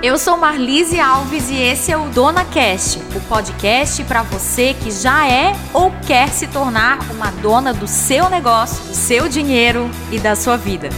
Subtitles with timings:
[0.00, 4.92] Eu sou Marlise Alves e esse é o Dona Cast, o podcast para você que
[4.92, 10.20] já é ou quer se tornar uma dona do seu negócio, do seu dinheiro e
[10.20, 10.88] da sua vida.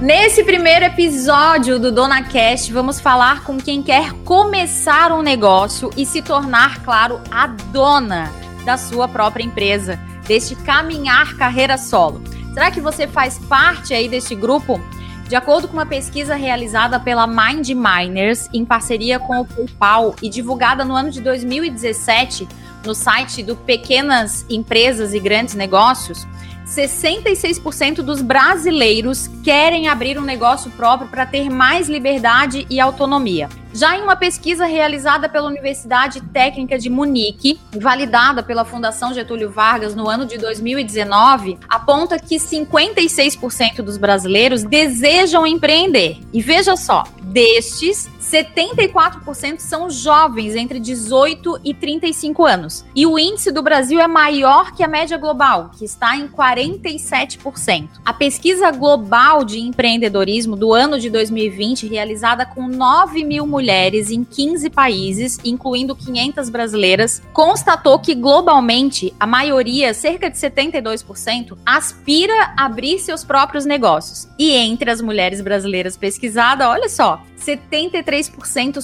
[0.00, 6.06] Nesse primeiro episódio do Dona Cast, vamos falar com quem quer começar um negócio e
[6.06, 8.32] se tornar, claro, a dona
[8.64, 12.22] da sua própria empresa deste caminhar carreira solo.
[12.52, 14.78] Será que você faz parte aí deste grupo?
[15.26, 20.28] De acordo com uma pesquisa realizada pela Mind Miners em parceria com o PayPal e
[20.28, 22.46] divulgada no ano de 2017
[22.84, 26.26] no site do Pequenas Empresas e Grandes Negócios,
[26.68, 33.48] 66% dos brasileiros querem abrir um negócio próprio para ter mais liberdade e autonomia.
[33.72, 39.94] Já em uma pesquisa realizada pela Universidade Técnica de Munique, validada pela Fundação Getúlio Vargas
[39.94, 46.18] no ano de 2019, aponta que 56% dos brasileiros desejam empreender.
[46.32, 52.84] E veja só, destes, 74% são jovens entre 18 e 35 anos.
[52.94, 57.88] E o índice do Brasil é maior que a média global, que está em 47%.
[58.04, 64.22] A pesquisa global de empreendedorismo do ano de 2020, realizada com 9 mil mulheres em
[64.22, 72.66] 15 países, incluindo 500 brasileiras, constatou que globalmente a maioria, cerca de 72%, aspira a
[72.66, 74.28] abrir seus próprios negócios.
[74.38, 78.17] E entre as mulheres brasileiras pesquisadas, olha só, 73%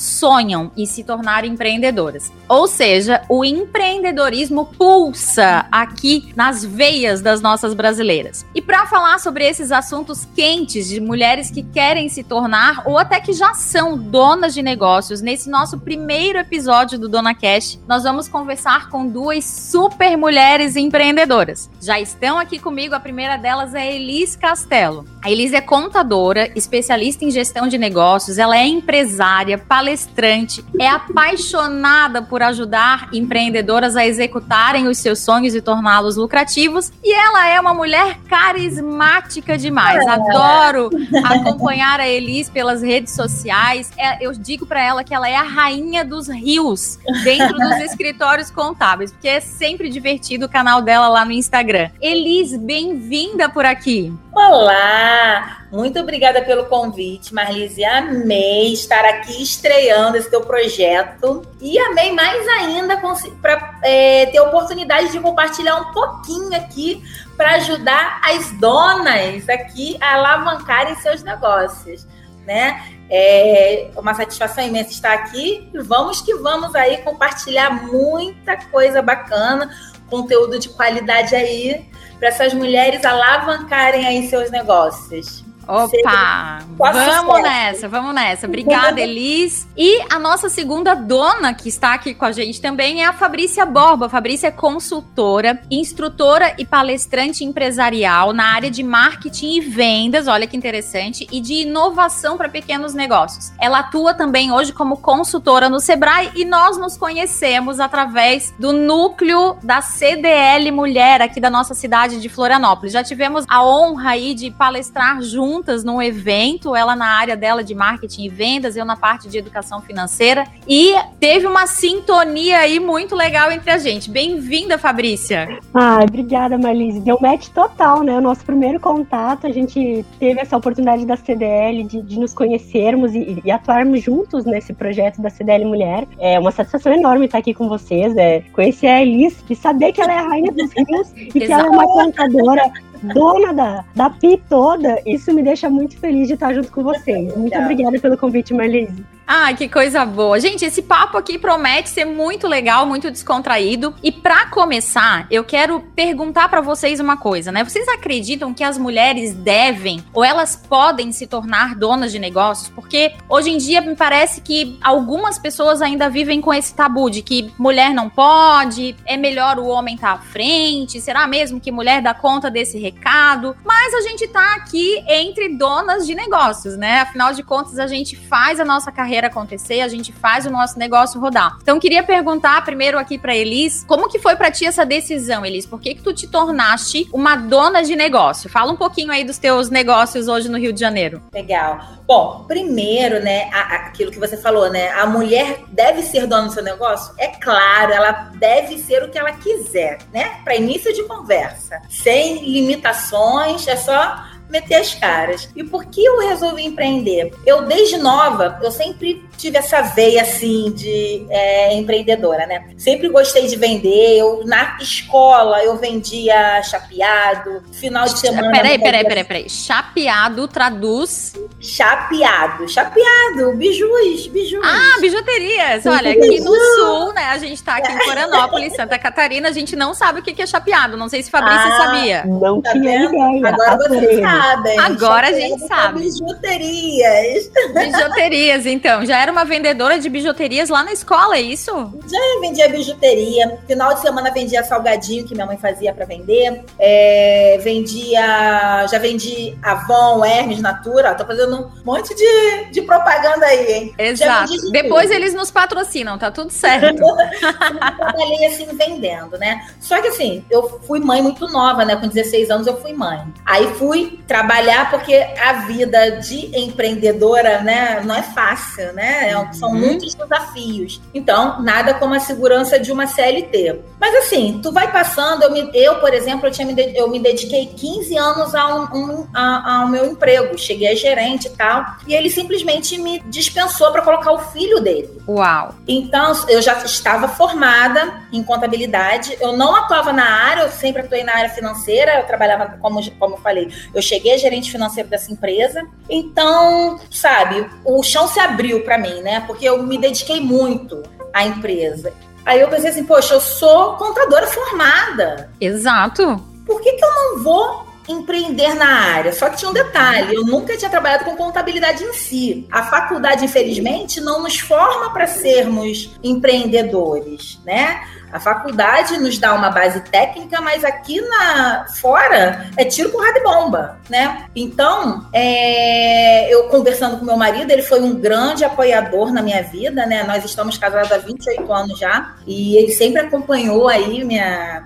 [0.01, 2.33] sonham em se tornar empreendedoras.
[2.49, 8.47] Ou seja, o empreendedorismo pulsa aqui nas veias das nossas brasileiras.
[8.55, 13.21] E para falar sobre esses assuntos quentes de mulheres que querem se tornar ou até
[13.21, 18.29] que já são donas de negócios, nesse nosso primeiro episódio do Dona Cash, nós vamos
[18.29, 21.71] conversar com duas super mulheres empreendedoras.
[21.81, 25.05] Já estão aqui comigo, a primeira delas é Elis Castelo.
[25.23, 29.24] A Elis é contadora, especialista em gestão de negócios, ela é empresária,
[29.69, 36.93] palestrante, é apaixonada por ajudar empreendedoras a executarem os seus sonhos e torná-los lucrativos.
[37.03, 40.05] E ela é uma mulher carismática demais.
[40.05, 40.11] É.
[40.11, 40.91] Adoro
[41.25, 43.91] acompanhar a Elis pelas redes sociais.
[43.97, 48.51] É, eu digo para ela que ela é a rainha dos rios dentro dos escritórios
[48.51, 51.91] contábeis, porque é sempre divertido o canal dela lá no Instagram.
[52.01, 54.13] Elis, bem-vinda por aqui.
[54.35, 55.65] Olá!
[55.71, 57.85] Muito obrigada pelo convite, Marlise.
[57.85, 61.43] Amei estar aqui estreando esse teu projeto.
[61.61, 62.97] E amei mais ainda
[63.41, 67.03] para é, ter a oportunidade de compartilhar um pouquinho aqui
[67.37, 72.07] para ajudar as donas aqui a alavancarem seus negócios.
[72.47, 72.83] Né?
[73.11, 75.71] É uma satisfação imensa estar aqui.
[75.85, 79.71] Vamos que vamos aí compartilhar muita coisa bacana,
[80.11, 81.87] conteúdo de qualidade aí
[82.19, 85.45] para essas mulheres alavancarem aí seus negócios.
[85.67, 86.59] Opa!
[86.77, 88.47] Vamos nessa, vamos nessa.
[88.47, 89.67] Obrigada, Elis.
[89.77, 93.65] E a nossa segunda dona que está aqui com a gente também é a Fabrícia
[93.65, 94.07] Borba.
[94.07, 100.47] A Fabrícia é consultora, instrutora e palestrante empresarial na área de marketing e vendas, olha
[100.47, 103.53] que interessante, e de inovação para pequenos negócios.
[103.61, 109.57] Ela atua também hoje como consultora no Sebrae e nós nos conhecemos através do núcleo
[109.63, 112.93] da CDL Mulher aqui da nossa cidade de Florianópolis.
[112.93, 117.63] Já tivemos a honra aí de palestrar juntos juntas num evento, ela na área dela
[117.63, 122.81] de marketing e vendas, eu na parte de educação financeira, e teve uma sintonia aí
[122.81, 124.11] muito legal entre a gente.
[124.11, 125.61] Bem-vinda, Fabrícia.
[125.73, 127.01] Ah, obrigada, Marlise.
[127.01, 128.17] Deu match total, né?
[128.19, 133.15] O nosso primeiro contato, a gente teve essa oportunidade da CDL de, de nos conhecermos
[133.15, 136.05] e, e, atuarmos juntos nesse projeto da CDL Mulher.
[136.19, 140.01] É uma satisfação enorme estar aqui com vocês, é conhecer a Elis e saber que
[140.01, 142.73] ela é a rainha dos rios e que ela é uma contadora
[143.13, 147.37] dona da, da PI toda, isso me deixa muito feliz de estar junto com vocês.
[147.37, 149.05] Muito obrigada pelo convite, Marlise.
[149.27, 150.39] Ah, que coisa boa.
[150.39, 153.95] Gente, esse papo aqui promete ser muito legal, muito descontraído.
[154.03, 157.65] E para começar, eu quero perguntar para vocês uma coisa, né?
[157.65, 162.69] Vocês acreditam que as mulheres devem ou elas podem se tornar donas de negócios?
[162.69, 167.23] Porque hoje em dia me parece que algumas pessoas ainda vivem com esse tabu de
[167.23, 171.73] que mulher não pode, é melhor o homem estar tá à frente, será mesmo que
[171.73, 173.57] mulher dá conta desse recado?
[173.65, 177.01] Mas a gente tá aqui entre donas de negócios, né?
[177.01, 180.51] Afinal de contas, a gente faz a nossa carreira carreira acontecer, a gente faz o
[180.51, 181.57] nosso negócio rodar.
[181.63, 185.67] Então, queria perguntar primeiro aqui para Elis, como que foi para ti essa decisão, Elis?
[185.67, 188.51] Por que que tu te tornaste uma dona de negócio?
[188.51, 191.23] Fala um pouquinho aí dos teus negócios hoje no Rio de Janeiro.
[191.33, 191.81] Legal.
[192.07, 196.63] Bom, primeiro, né, aquilo que você falou, né, a mulher deve ser dona do seu
[196.63, 197.15] negócio?
[197.19, 200.41] É claro, ela deve ser o que ela quiser, né?
[200.45, 205.49] Para início de conversa, sem limitações, é só meter as caras.
[205.55, 207.35] E por que eu resolvi empreender?
[207.45, 212.69] Eu, desde nova, eu sempre tive essa veia, assim, de é, empreendedora, né?
[212.79, 214.19] Sempre gostei de vender.
[214.19, 217.63] Eu, na escola, eu vendia chapeado.
[217.73, 218.53] Final de semana...
[218.53, 219.51] Peraí, peraí, peraí, peraí.
[219.51, 221.35] Chapeado traduz...
[221.61, 222.69] Chapeado.
[222.69, 223.57] Chapeado.
[223.57, 224.61] Bijus, bijus.
[224.63, 225.87] Ah, bijuterias.
[225.87, 227.25] Olha, aqui no sul, né?
[227.31, 229.49] A gente tá aqui em Florianópolis, Santa Catarina.
[229.49, 230.97] A gente não sabe o que é chapeado.
[230.97, 232.25] Não sei se Fabrícia ah, sabia.
[232.27, 233.49] Não tá tinha ideia.
[233.49, 234.79] Agora você sabem.
[234.79, 236.01] Agora a gente sabe.
[236.01, 237.51] Bijuterias.
[237.75, 239.05] Bijuterias, então.
[239.05, 241.71] Já era uma vendedora de bijuterias lá na escola, é isso?
[242.07, 243.59] Já vendia bijuteria.
[243.67, 246.65] Final de semana vendia salgadinho que minha mãe fazia para vender.
[246.79, 248.87] É, vendia.
[248.91, 251.15] Já vendi Avon, Hermes, Natura.
[251.15, 253.95] Tô fazendo um monte de, de propaganda aí, hein?
[253.99, 254.53] Exato.
[254.71, 255.17] Depois tudo.
[255.17, 257.03] eles nos patrocinam, tá tudo certo.
[257.03, 259.67] eu trabalhei assim vendendo, né?
[259.81, 261.97] Só que assim, eu fui mãe muito nova, né?
[261.97, 263.23] Com 16 anos eu fui mãe.
[263.45, 269.31] Aí fui trabalhar porque a vida de empreendedora, né, não é fácil, né?
[269.31, 269.79] É, são uhum.
[269.79, 271.01] muitos desafios.
[271.15, 273.79] Então, nada como a segurança de uma CLT.
[274.01, 277.21] Mas assim, tu vai passando, eu, me, eu por exemplo, eu, tinha me, eu me
[277.21, 280.59] dediquei 15 anos a um, um, a, ao meu emprego.
[280.59, 281.85] Cheguei a gerente e tal.
[282.05, 285.11] E ele simplesmente me dispensou para colocar o filho dele.
[285.29, 285.77] Uau!
[285.87, 289.39] Então, eu já estava formada em contabilidade.
[289.41, 292.19] Eu não atuava na área, eu sempre atuei na área financeira.
[292.19, 295.83] Eu trabalhava, como, como eu falei, eu cheguei a gerente financeiro dessa empresa.
[296.09, 299.41] Então, sabe, o chão se abriu para mim, né?
[299.47, 302.13] Porque eu me dediquei muito à empresa.
[302.45, 305.51] Aí eu pensei assim, poxa, eu sou contadora formada.
[305.61, 306.43] Exato.
[306.67, 309.33] Por que, que eu não vou empreender na área.
[309.33, 312.67] Só que tinha um detalhe: eu nunca tinha trabalhado com contabilidade em si.
[312.71, 318.03] A faculdade, infelizmente, não nos forma para sermos empreendedores, né?
[318.35, 323.43] A faculdade nos dá uma base técnica, mas aqui na fora é tiro, porrada e
[323.45, 324.47] bomba, né?
[324.57, 330.05] Então, é, eu conversando com meu marido, ele foi um grande apoiador na minha vida,
[330.05, 330.25] né?
[330.25, 334.83] Nós estamos casados há 28 anos já, e ele sempre acompanhou aí minha,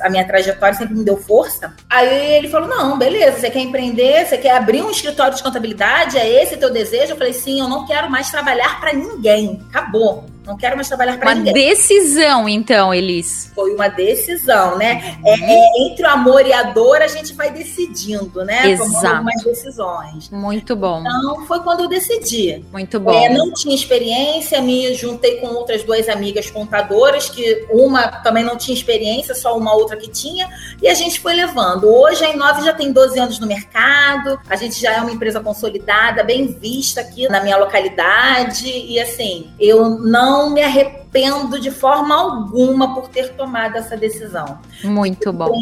[0.00, 1.74] a minha trajetória sempre me deu força.
[1.90, 6.16] Aí ele falou: não, beleza, você quer empreender, você quer abrir um escritório de contabilidade,
[6.16, 7.12] é esse teu desejo?
[7.12, 9.62] Eu falei, sim, eu não quero mais trabalhar para ninguém.
[9.68, 10.31] Acabou.
[10.44, 11.52] Não quero mais trabalhar para ninguém.
[11.52, 13.50] Uma decisão, então, Elis.
[13.54, 15.16] Foi uma decisão, né?
[15.22, 15.28] Uhum.
[15.28, 18.70] É, é, entre o amor e a dor, a gente vai decidindo, né?
[18.70, 18.90] Exato.
[18.90, 20.30] Tomando algumas decisões.
[20.30, 21.00] Muito bom.
[21.00, 22.64] Então, foi quando eu decidi.
[22.72, 23.12] Muito bom.
[23.12, 28.56] É, não tinha experiência, me juntei com outras duas amigas contadoras, que uma também não
[28.56, 30.48] tinha experiência, só uma outra que tinha,
[30.80, 31.84] e a gente foi levando.
[31.84, 35.40] Hoje a Inove já tem 12 anos no mercado, a gente já é uma empresa
[35.40, 41.70] consolidada, bem vista aqui na minha localidade, e assim, eu não não me arrependo de
[41.70, 44.58] forma alguma por ter tomado essa decisão.
[44.82, 45.52] Muito bom.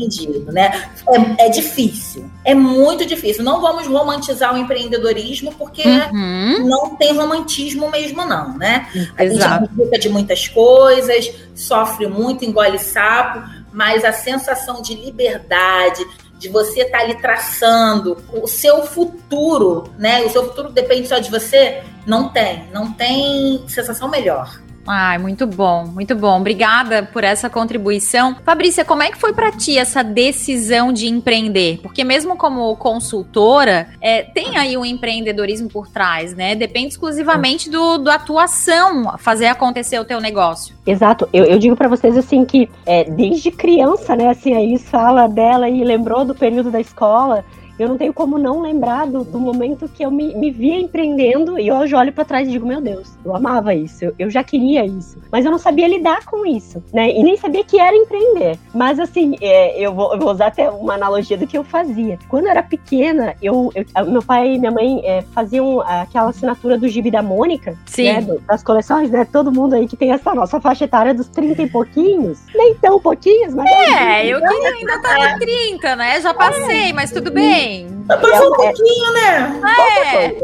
[0.47, 0.91] Né?
[1.09, 3.43] É, é, difícil, é muito difícil.
[3.43, 6.67] Não vamos romantizar o empreendedorismo, porque uhum.
[6.69, 8.89] não tem romantismo mesmo, não, né?
[9.19, 9.69] A Exato.
[9.77, 16.07] gente de muitas coisas, sofre muito, engole sapo, mas a sensação de liberdade,
[16.41, 20.23] de você estar tá ali traçando o seu futuro, né?
[20.23, 21.83] O seu futuro depende só de você.
[22.07, 24.59] Não tem, não tem sensação melhor.
[24.93, 26.41] Ai, muito bom, muito bom.
[26.41, 28.35] Obrigada por essa contribuição.
[28.45, 31.79] Fabrícia, como é que foi para ti essa decisão de empreender?
[31.81, 36.57] Porque mesmo como consultora, é, tem aí um empreendedorismo por trás, né?
[36.57, 40.75] Depende exclusivamente do, da atuação, fazer acontecer o teu negócio.
[40.85, 41.29] Exato.
[41.33, 44.31] Eu, eu digo para vocês assim que é, desde criança, né?
[44.31, 47.45] Assim, a Elis fala dela e lembrou do período da escola
[47.81, 51.59] eu não tenho como não lembrar do, do momento que eu me, me via empreendendo
[51.59, 54.45] e hoje olho para trás e digo, meu Deus, eu amava isso, eu, eu, já
[54.45, 57.11] queria isso, mas eu não sabia lidar com isso, né?
[57.11, 58.59] E nem sabia que era empreender.
[58.75, 62.19] Mas assim, é, eu, vou, eu, vou, usar até uma analogia do que eu fazia.
[62.29, 66.77] Quando eu era pequena, eu, eu meu pai e minha mãe é, faziam aquela assinatura
[66.77, 68.13] do Gibi da Mônica, Sim.
[68.13, 69.25] Né, das coleções, né?
[69.25, 73.01] Todo mundo aí que tem essa nossa faixa etária dos 30 e pouquinhos, nem tão
[73.01, 73.71] pouquinhos, mas.
[73.71, 76.21] É, eu queria ainda estar tá 30, né?
[76.21, 76.93] Já passei, é.
[76.93, 77.70] mas tudo bem.
[77.71, 77.87] Também.
[78.07, 79.61] Passou um pouquinho, né?
[79.79, 80.27] É.
[80.27, 80.39] é.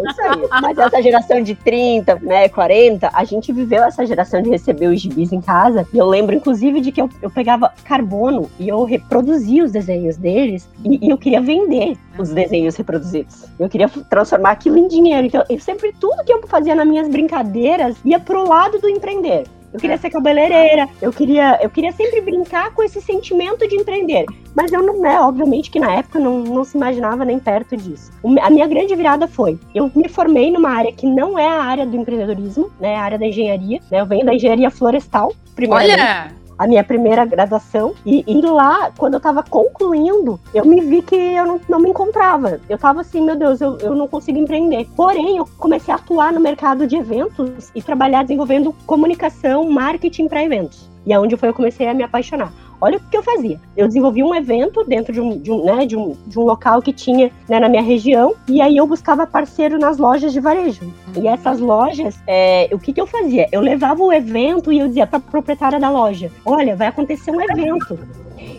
[0.62, 5.00] Mas essa geração de 30, né, 40, a gente viveu essa geração de receber os
[5.00, 5.86] gibis em casa.
[5.92, 10.16] E eu lembro, inclusive, de que eu, eu pegava carbono e eu reproduzia os desenhos
[10.16, 13.44] deles e, e eu queria vender os desenhos reproduzidos.
[13.58, 15.26] Eu queria transformar aquilo em dinheiro.
[15.26, 19.44] Então, eu sempre, tudo que eu fazia nas minhas brincadeiras ia pro lado do empreender.
[19.76, 24.24] Eu queria ser cabeleireira, eu queria, eu queria sempre brincar com esse sentimento de empreender.
[24.54, 28.10] Mas eu não, né, obviamente que na época não, não se imaginava nem perto disso.
[28.40, 31.84] A minha grande virada foi, eu me formei numa área que não é a área
[31.84, 36.00] do empreendedorismo, né, a área da engenharia, né, eu venho da engenharia florestal, primeiramente.
[36.00, 36.45] Olha!
[36.58, 37.94] A minha primeira graduação.
[38.04, 41.90] E indo lá, quando eu tava concluindo, eu me vi que eu não, não me
[41.90, 42.60] encontrava.
[42.68, 44.86] Eu tava assim, meu Deus, eu, eu não consigo empreender.
[44.96, 50.44] Porém, eu comecei a atuar no mercado de eventos e trabalhar desenvolvendo comunicação, marketing para
[50.44, 50.88] eventos.
[51.06, 52.52] E é onde foi eu comecei a me apaixonar.
[52.80, 53.58] Olha o que eu fazia.
[53.76, 56.82] Eu desenvolvi um evento dentro de um, de um, né, de um, de um local
[56.82, 60.92] que tinha né, na minha região, e aí eu buscava parceiro nas lojas de varejo.
[61.16, 63.48] E essas lojas, é, o que, que eu fazia?
[63.50, 67.30] Eu levava o evento e eu dizia para a proprietária da loja: olha, vai acontecer
[67.30, 67.98] um evento.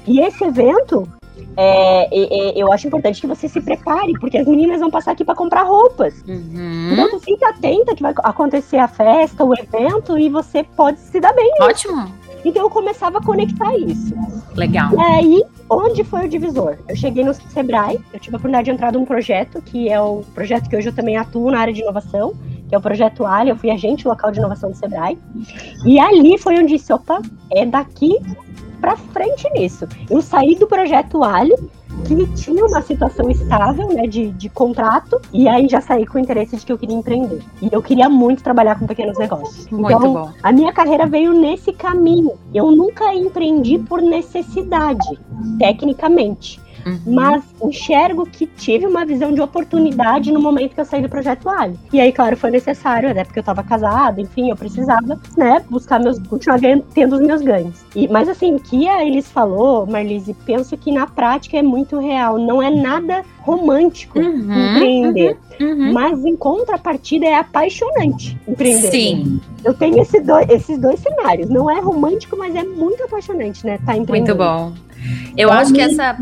[0.08, 1.08] E esse evento
[1.60, 5.26] é, é, eu acho importante que você se prepare, porque as meninas vão passar aqui
[5.26, 6.14] para comprar roupas.
[6.28, 6.90] Uhum.
[6.94, 11.20] Então você fica atenta que vai acontecer a festa, o evento, e você pode se
[11.20, 11.52] dar bem.
[11.62, 12.14] Ótimo.
[12.46, 14.14] Então eu começava a conectar isso.
[14.56, 14.92] Legal.
[14.94, 16.78] E aí, onde foi o divisor?
[16.88, 20.24] Eu cheguei no Sebrae, eu tive a oportunidade de entrar num projeto, que é o
[20.34, 22.34] projeto que hoje eu também atuo na área de inovação,
[22.68, 25.18] que é o Projeto Ali, eu fui agente local de inovação do Sebrae.
[25.86, 28.18] E ali foi onde disse, opa, é daqui
[28.80, 29.88] para frente nisso.
[30.10, 31.56] Eu saí do Projeto Ali
[32.06, 36.22] que tinha uma situação estável, né, de, de contrato, e aí já saí com o
[36.22, 37.42] interesse de que eu queria empreender.
[37.62, 39.68] E eu queria muito trabalhar com pequenos negócios.
[39.70, 40.32] Muito então, bom.
[40.42, 42.34] a minha carreira veio nesse caminho.
[42.54, 45.20] Eu nunca empreendi por necessidade,
[45.58, 46.62] tecnicamente.
[46.88, 47.14] Uhum.
[47.14, 51.50] Mas enxergo que tive uma visão de oportunidade no momento que eu saí do Projeto
[51.50, 51.78] Ali.
[51.92, 56.00] E aí, claro, foi necessário, até porque eu estava casada, enfim, eu precisava, né, buscar
[56.00, 57.84] meus, continuar ganhando, tendo os meus ganhos.
[57.96, 62.00] E, mas assim, o que a Elis falou, Marlise, penso que na prática é muito
[62.00, 62.38] real.
[62.38, 65.38] Não é nada romântico uhum, empreender.
[65.60, 65.94] Uhum, uhum.
[65.94, 68.92] Mas em contrapartida é apaixonante empreender.
[68.92, 69.40] Sim.
[69.64, 71.50] Eu tenho esse dois, esses dois cenários.
[71.50, 73.80] Não é romântico, mas é muito apaixonante, né?
[73.86, 74.38] Tá empreendendo.
[74.38, 74.74] Muito bom.
[75.36, 76.18] Eu acho que essa,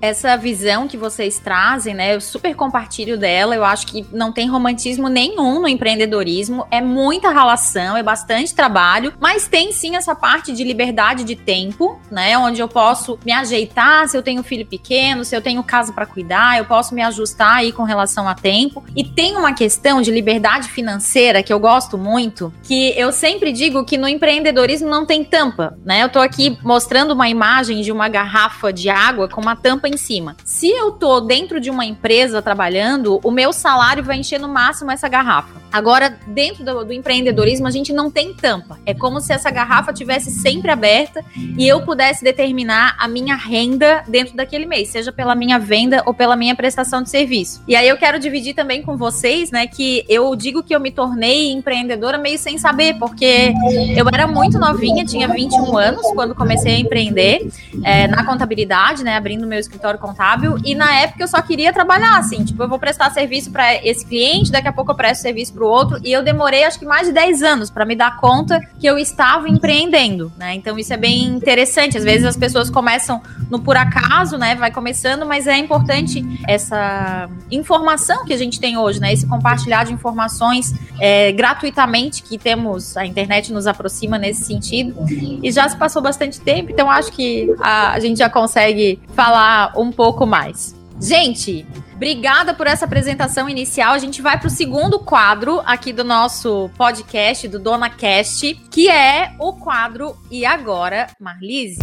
[0.00, 2.14] essa visão que vocês trazem, né?
[2.14, 3.54] Eu super compartilho dela.
[3.54, 6.66] Eu acho que não tem romantismo nenhum no empreendedorismo.
[6.70, 12.00] É muita relação, é bastante trabalho, mas tem sim essa parte de liberdade de tempo,
[12.10, 12.36] né?
[12.38, 16.06] Onde eu posso me ajeitar se eu tenho filho pequeno, se eu tenho casa para
[16.06, 18.84] cuidar, eu posso me ajustar aí com relação a tempo.
[18.94, 23.84] E tem uma questão de liberdade financeira que eu gosto muito, que eu sempre digo
[23.84, 26.02] que no empreendedorismo não tem tampa, né?
[26.02, 29.96] Eu tô aqui mostrando uma imagem de uma garrafa de água com uma tampa em
[29.96, 30.36] cima.
[30.44, 34.90] Se eu tô dentro de uma empresa trabalhando, o meu salário vai encher no máximo
[34.90, 35.58] essa garrafa.
[35.70, 38.78] Agora, dentro do, do, empreendedorismo, a gente não tem tampa.
[38.86, 41.22] É como se essa garrafa tivesse sempre aberta
[41.58, 46.14] e eu pudesse determinar a minha renda dentro daquele mês, seja pela minha venda ou
[46.14, 47.62] pela minha prestação de serviço.
[47.68, 50.90] E aí eu quero dividir também com vocês, né, que eu digo que eu me
[50.90, 53.52] tornei empreendedora meio sem saber, porque
[53.96, 57.46] eu era muito novinha, tinha 21 anos quando comecei a empreender
[57.84, 59.58] é, na contabilidade, né, abrindo meu
[59.98, 60.56] contábil.
[60.64, 64.04] E na época eu só queria trabalhar assim, tipo, eu vou prestar serviço para esse
[64.04, 66.00] cliente, daqui a pouco eu presto serviço para o outro.
[66.04, 68.98] E eu demorei acho que mais de 10 anos para me dar conta que eu
[68.98, 70.54] estava empreendendo, né?
[70.54, 71.96] Então isso é bem interessante.
[71.96, 74.54] Às vezes as pessoas começam no por acaso, né?
[74.54, 79.12] Vai começando, mas é importante essa informação que a gente tem hoje, né?
[79.12, 84.94] Esse compartilhar de informações é, gratuitamente que temos, a internet nos aproxima nesse sentido.
[85.42, 89.67] E já se passou bastante tempo, então acho que a, a gente já consegue falar
[89.76, 90.76] um pouco mais.
[91.00, 93.94] Gente, obrigada por essa apresentação inicial.
[93.94, 98.88] A gente vai para o segundo quadro aqui do nosso podcast, do Dona Cast, que
[98.88, 101.78] é o quadro E Agora, Marlise?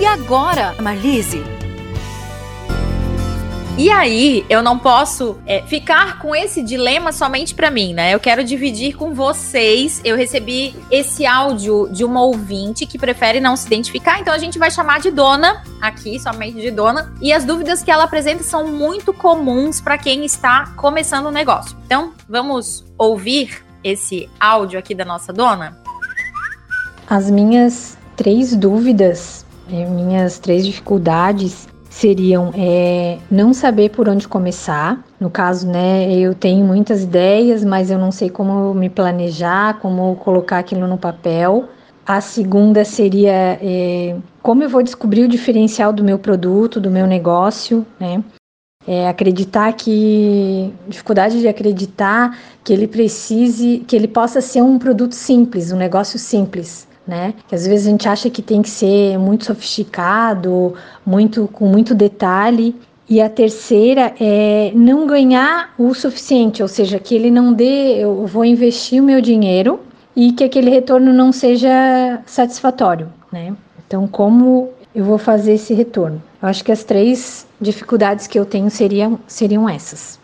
[0.00, 1.65] E agora, Marlise?
[3.78, 8.14] E aí, eu não posso é, ficar com esse dilema somente para mim, né?
[8.14, 10.00] Eu quero dividir com vocês.
[10.02, 14.58] Eu recebi esse áudio de uma ouvinte que prefere não se identificar, então a gente
[14.58, 17.12] vai chamar de dona aqui, somente de dona.
[17.20, 21.76] E as dúvidas que ela apresenta são muito comuns para quem está começando o negócio.
[21.84, 25.78] Então, vamos ouvir esse áudio aqui da nossa dona?
[27.06, 35.02] As minhas três dúvidas, é, minhas três dificuldades seriam é, não saber por onde começar.
[35.18, 40.14] No caso, né, eu tenho muitas ideias, mas eu não sei como me planejar, como
[40.16, 41.70] colocar aquilo no papel.
[42.04, 47.06] A segunda seria é, como eu vou descobrir o diferencial do meu produto, do meu
[47.06, 48.22] negócio, né?
[48.86, 55.14] É acreditar que dificuldade de acreditar que ele precise, que ele possa ser um produto
[55.14, 56.85] simples, um negócio simples.
[57.06, 57.34] Né?
[57.46, 61.94] Que às vezes a gente acha que tem que ser muito sofisticado, muito com muito
[61.94, 62.74] detalhe,
[63.08, 68.26] e a terceira é não ganhar o suficiente, ou seja, que ele não dê, eu
[68.26, 69.78] vou investir o meu dinheiro
[70.16, 73.54] e que aquele retorno não seja satisfatório, né?
[73.86, 76.20] Então, como eu vou fazer esse retorno?
[76.42, 80.18] Eu acho que as três dificuldades que eu tenho seriam, seriam essas.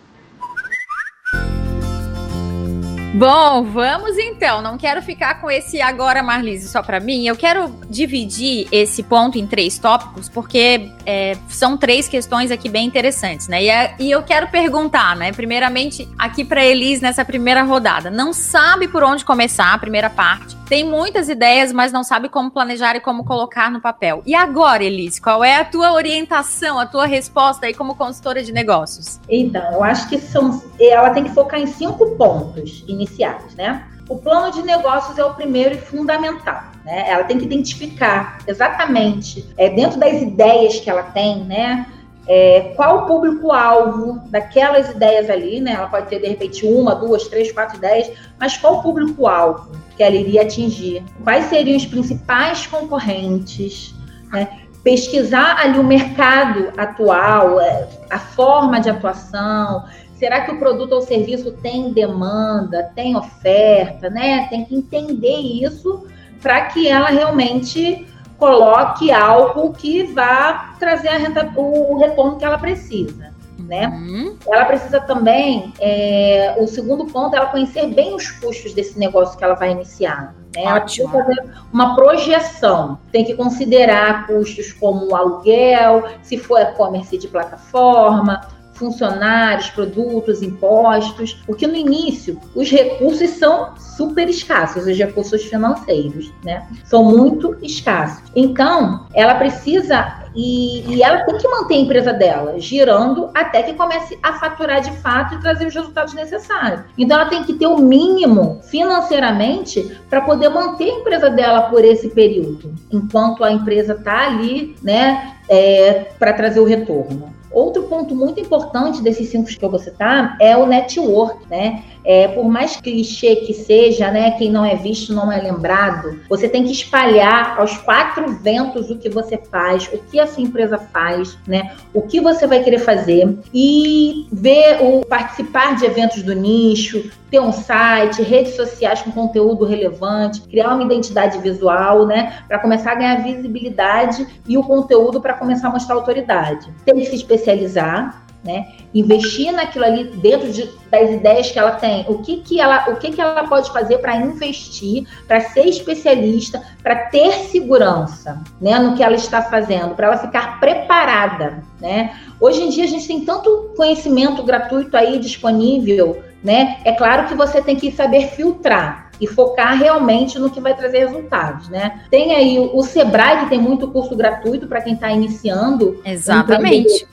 [3.15, 4.63] Bom, vamos então.
[4.63, 7.27] Não quero ficar com esse agora, Marlise, só para mim.
[7.27, 12.87] Eu quero dividir esse ponto em três tópicos, porque é, são três questões aqui bem
[12.87, 13.65] interessantes, né?
[13.65, 15.31] E, é, e eu quero perguntar, né?
[15.31, 18.11] Primeiramente, aqui para Elis nessa primeira rodada.
[18.11, 20.57] Não sabe por onde começar a primeira parte.
[20.67, 24.23] Tem muitas ideias, mas não sabe como planejar e como colocar no papel.
[24.25, 28.53] E agora, Elis, qual é a tua orientação, a tua resposta aí como consultora de
[28.53, 29.21] negócios?
[29.29, 33.85] Então, eu acho que são, ela tem que focar em cinco pontos iniciais, né?
[34.09, 36.63] O plano de negócios é o primeiro e fundamental.
[36.85, 37.09] Né?
[37.09, 41.87] Ela tem que identificar exatamente, é, dentro das ideias que ela tem, né?
[42.29, 45.73] É, qual o público-alvo daquelas ideias ali, né?
[45.73, 50.03] Ela pode ter, de repente, uma, duas, três, quatro ideias, mas qual o público-alvo que
[50.03, 51.03] ela iria atingir?
[51.25, 53.95] Quais seriam os principais concorrentes?
[54.31, 54.49] Né?
[54.85, 59.85] Pesquisar ali o mercado atual, é, a forma de atuação,
[60.23, 64.47] será que o produto ou serviço tem demanda, tem oferta, né?
[64.49, 66.07] Tem que entender isso
[66.41, 68.07] para que ela realmente
[68.39, 73.33] coloque algo que vá trazer renta, o, o, retorno que ela precisa.
[73.59, 73.89] Né?
[73.89, 74.37] Uhum.
[74.47, 79.37] Ela precisa também, é, o segundo ponto, é ela conhecer bem os custos desse negócio
[79.37, 80.37] que ela vai iniciar.
[80.55, 80.63] Né?
[80.63, 82.99] Ela precisa fazer uma projeção.
[83.11, 88.41] Tem que considerar custos como aluguel, se for e-commerce de plataforma,
[88.73, 96.67] funcionários, produtos, impostos, porque no início os recursos são super escassos, os recursos financeiros, né?
[96.85, 98.23] São muito escassos.
[98.35, 103.75] Então, ela precisa e, e, ela tem que manter a empresa dela girando até que
[103.75, 106.83] comece a faturar de fato e trazer os resultados necessários.
[106.97, 111.85] Então, ela tem que ter o mínimo financeiramente para poder manter a empresa dela por
[111.85, 117.32] esse período, enquanto a empresa está ali, né, é, para trazer o retorno.
[117.53, 121.85] Outro ponto muito importante desses cinco que eu vou citar é o network, né?
[122.05, 124.33] É, por mais clichê que seja, né?
[124.33, 126.21] Quem não é visto não é lembrado.
[126.29, 130.43] Você tem que espalhar aos quatro ventos o que você faz, o que a sua
[130.43, 131.77] empresa faz, né?
[131.95, 137.41] O que você vai querer fazer e ver o participar de eventos do nicho, ter
[137.41, 142.41] um site, redes sociais com conteúdo relevante, criar uma identidade visual, né?
[142.47, 146.69] Para começar a ganhar visibilidade e o conteúdo para começar a mostrar autoridade.
[146.85, 148.67] Tem que se especializar, né?
[148.93, 152.05] Investir naquilo ali dentro de, das ideias que ela tem.
[152.09, 156.63] O que que ela, o que que ela pode fazer para investir, para ser especialista,
[156.83, 162.19] para ter segurança, né, no que ela está fazendo, para ela ficar preparada, né?
[162.41, 166.79] Hoje em dia a gente tem tanto conhecimento gratuito aí disponível, né?
[166.85, 171.07] É claro que você tem que saber filtrar e focar realmente no que vai trazer
[171.07, 172.01] resultados, né?
[172.11, 176.03] Tem aí o Sebrae que tem muito curso gratuito para quem está iniciando.
[176.05, 177.07] Exatamente.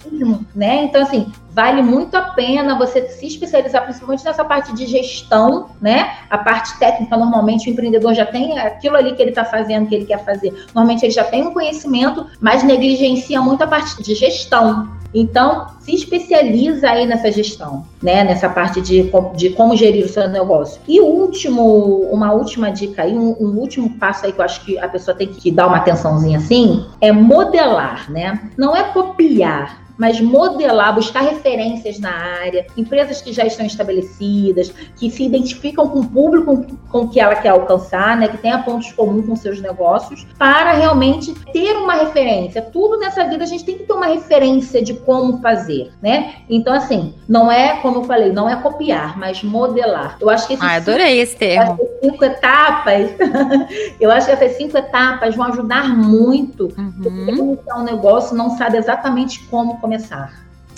[0.55, 0.85] Né?
[0.85, 6.15] Então assim, vale muito a pena você se especializar principalmente nessa parte de gestão, né?
[6.31, 9.93] A parte técnica, normalmente o empreendedor já tem aquilo ali que ele está fazendo, que
[9.93, 10.51] ele quer fazer.
[10.73, 14.98] Normalmente ele já tem um conhecimento, mas negligencia muito a parte de gestão.
[15.13, 18.23] Então, se especializa aí nessa gestão, né?
[18.23, 20.79] Nessa parte de, de como gerir o seu negócio.
[20.87, 24.77] E último, uma última dica aí, um, um, último passo aí que eu acho que
[24.77, 28.51] a pessoa tem que dar uma atençãozinha assim, é modelar, né?
[28.57, 35.11] Não é copiar, mas modelar, buscar referências na área, empresas que já estão estabelecidas, que
[35.11, 39.25] se identificam com o público com que ela quer alcançar, né, que tenha pontos comuns
[39.25, 42.61] com seus negócios, para realmente ter uma referência.
[42.61, 46.35] Tudo nessa vida a gente tem que ter uma referência de como fazer, né?
[46.49, 50.17] Então, assim, não é, como eu falei, não é copiar, mas modelar.
[50.21, 51.77] Eu acho que esses ah, adorei esse termo.
[52.01, 53.11] cinco etapas,
[53.99, 56.71] eu acho que essas cinco etapas vão ajudar muito.
[56.77, 56.93] Uhum.
[57.03, 59.88] Porque iniciar um negócio não sabe exatamente como começar.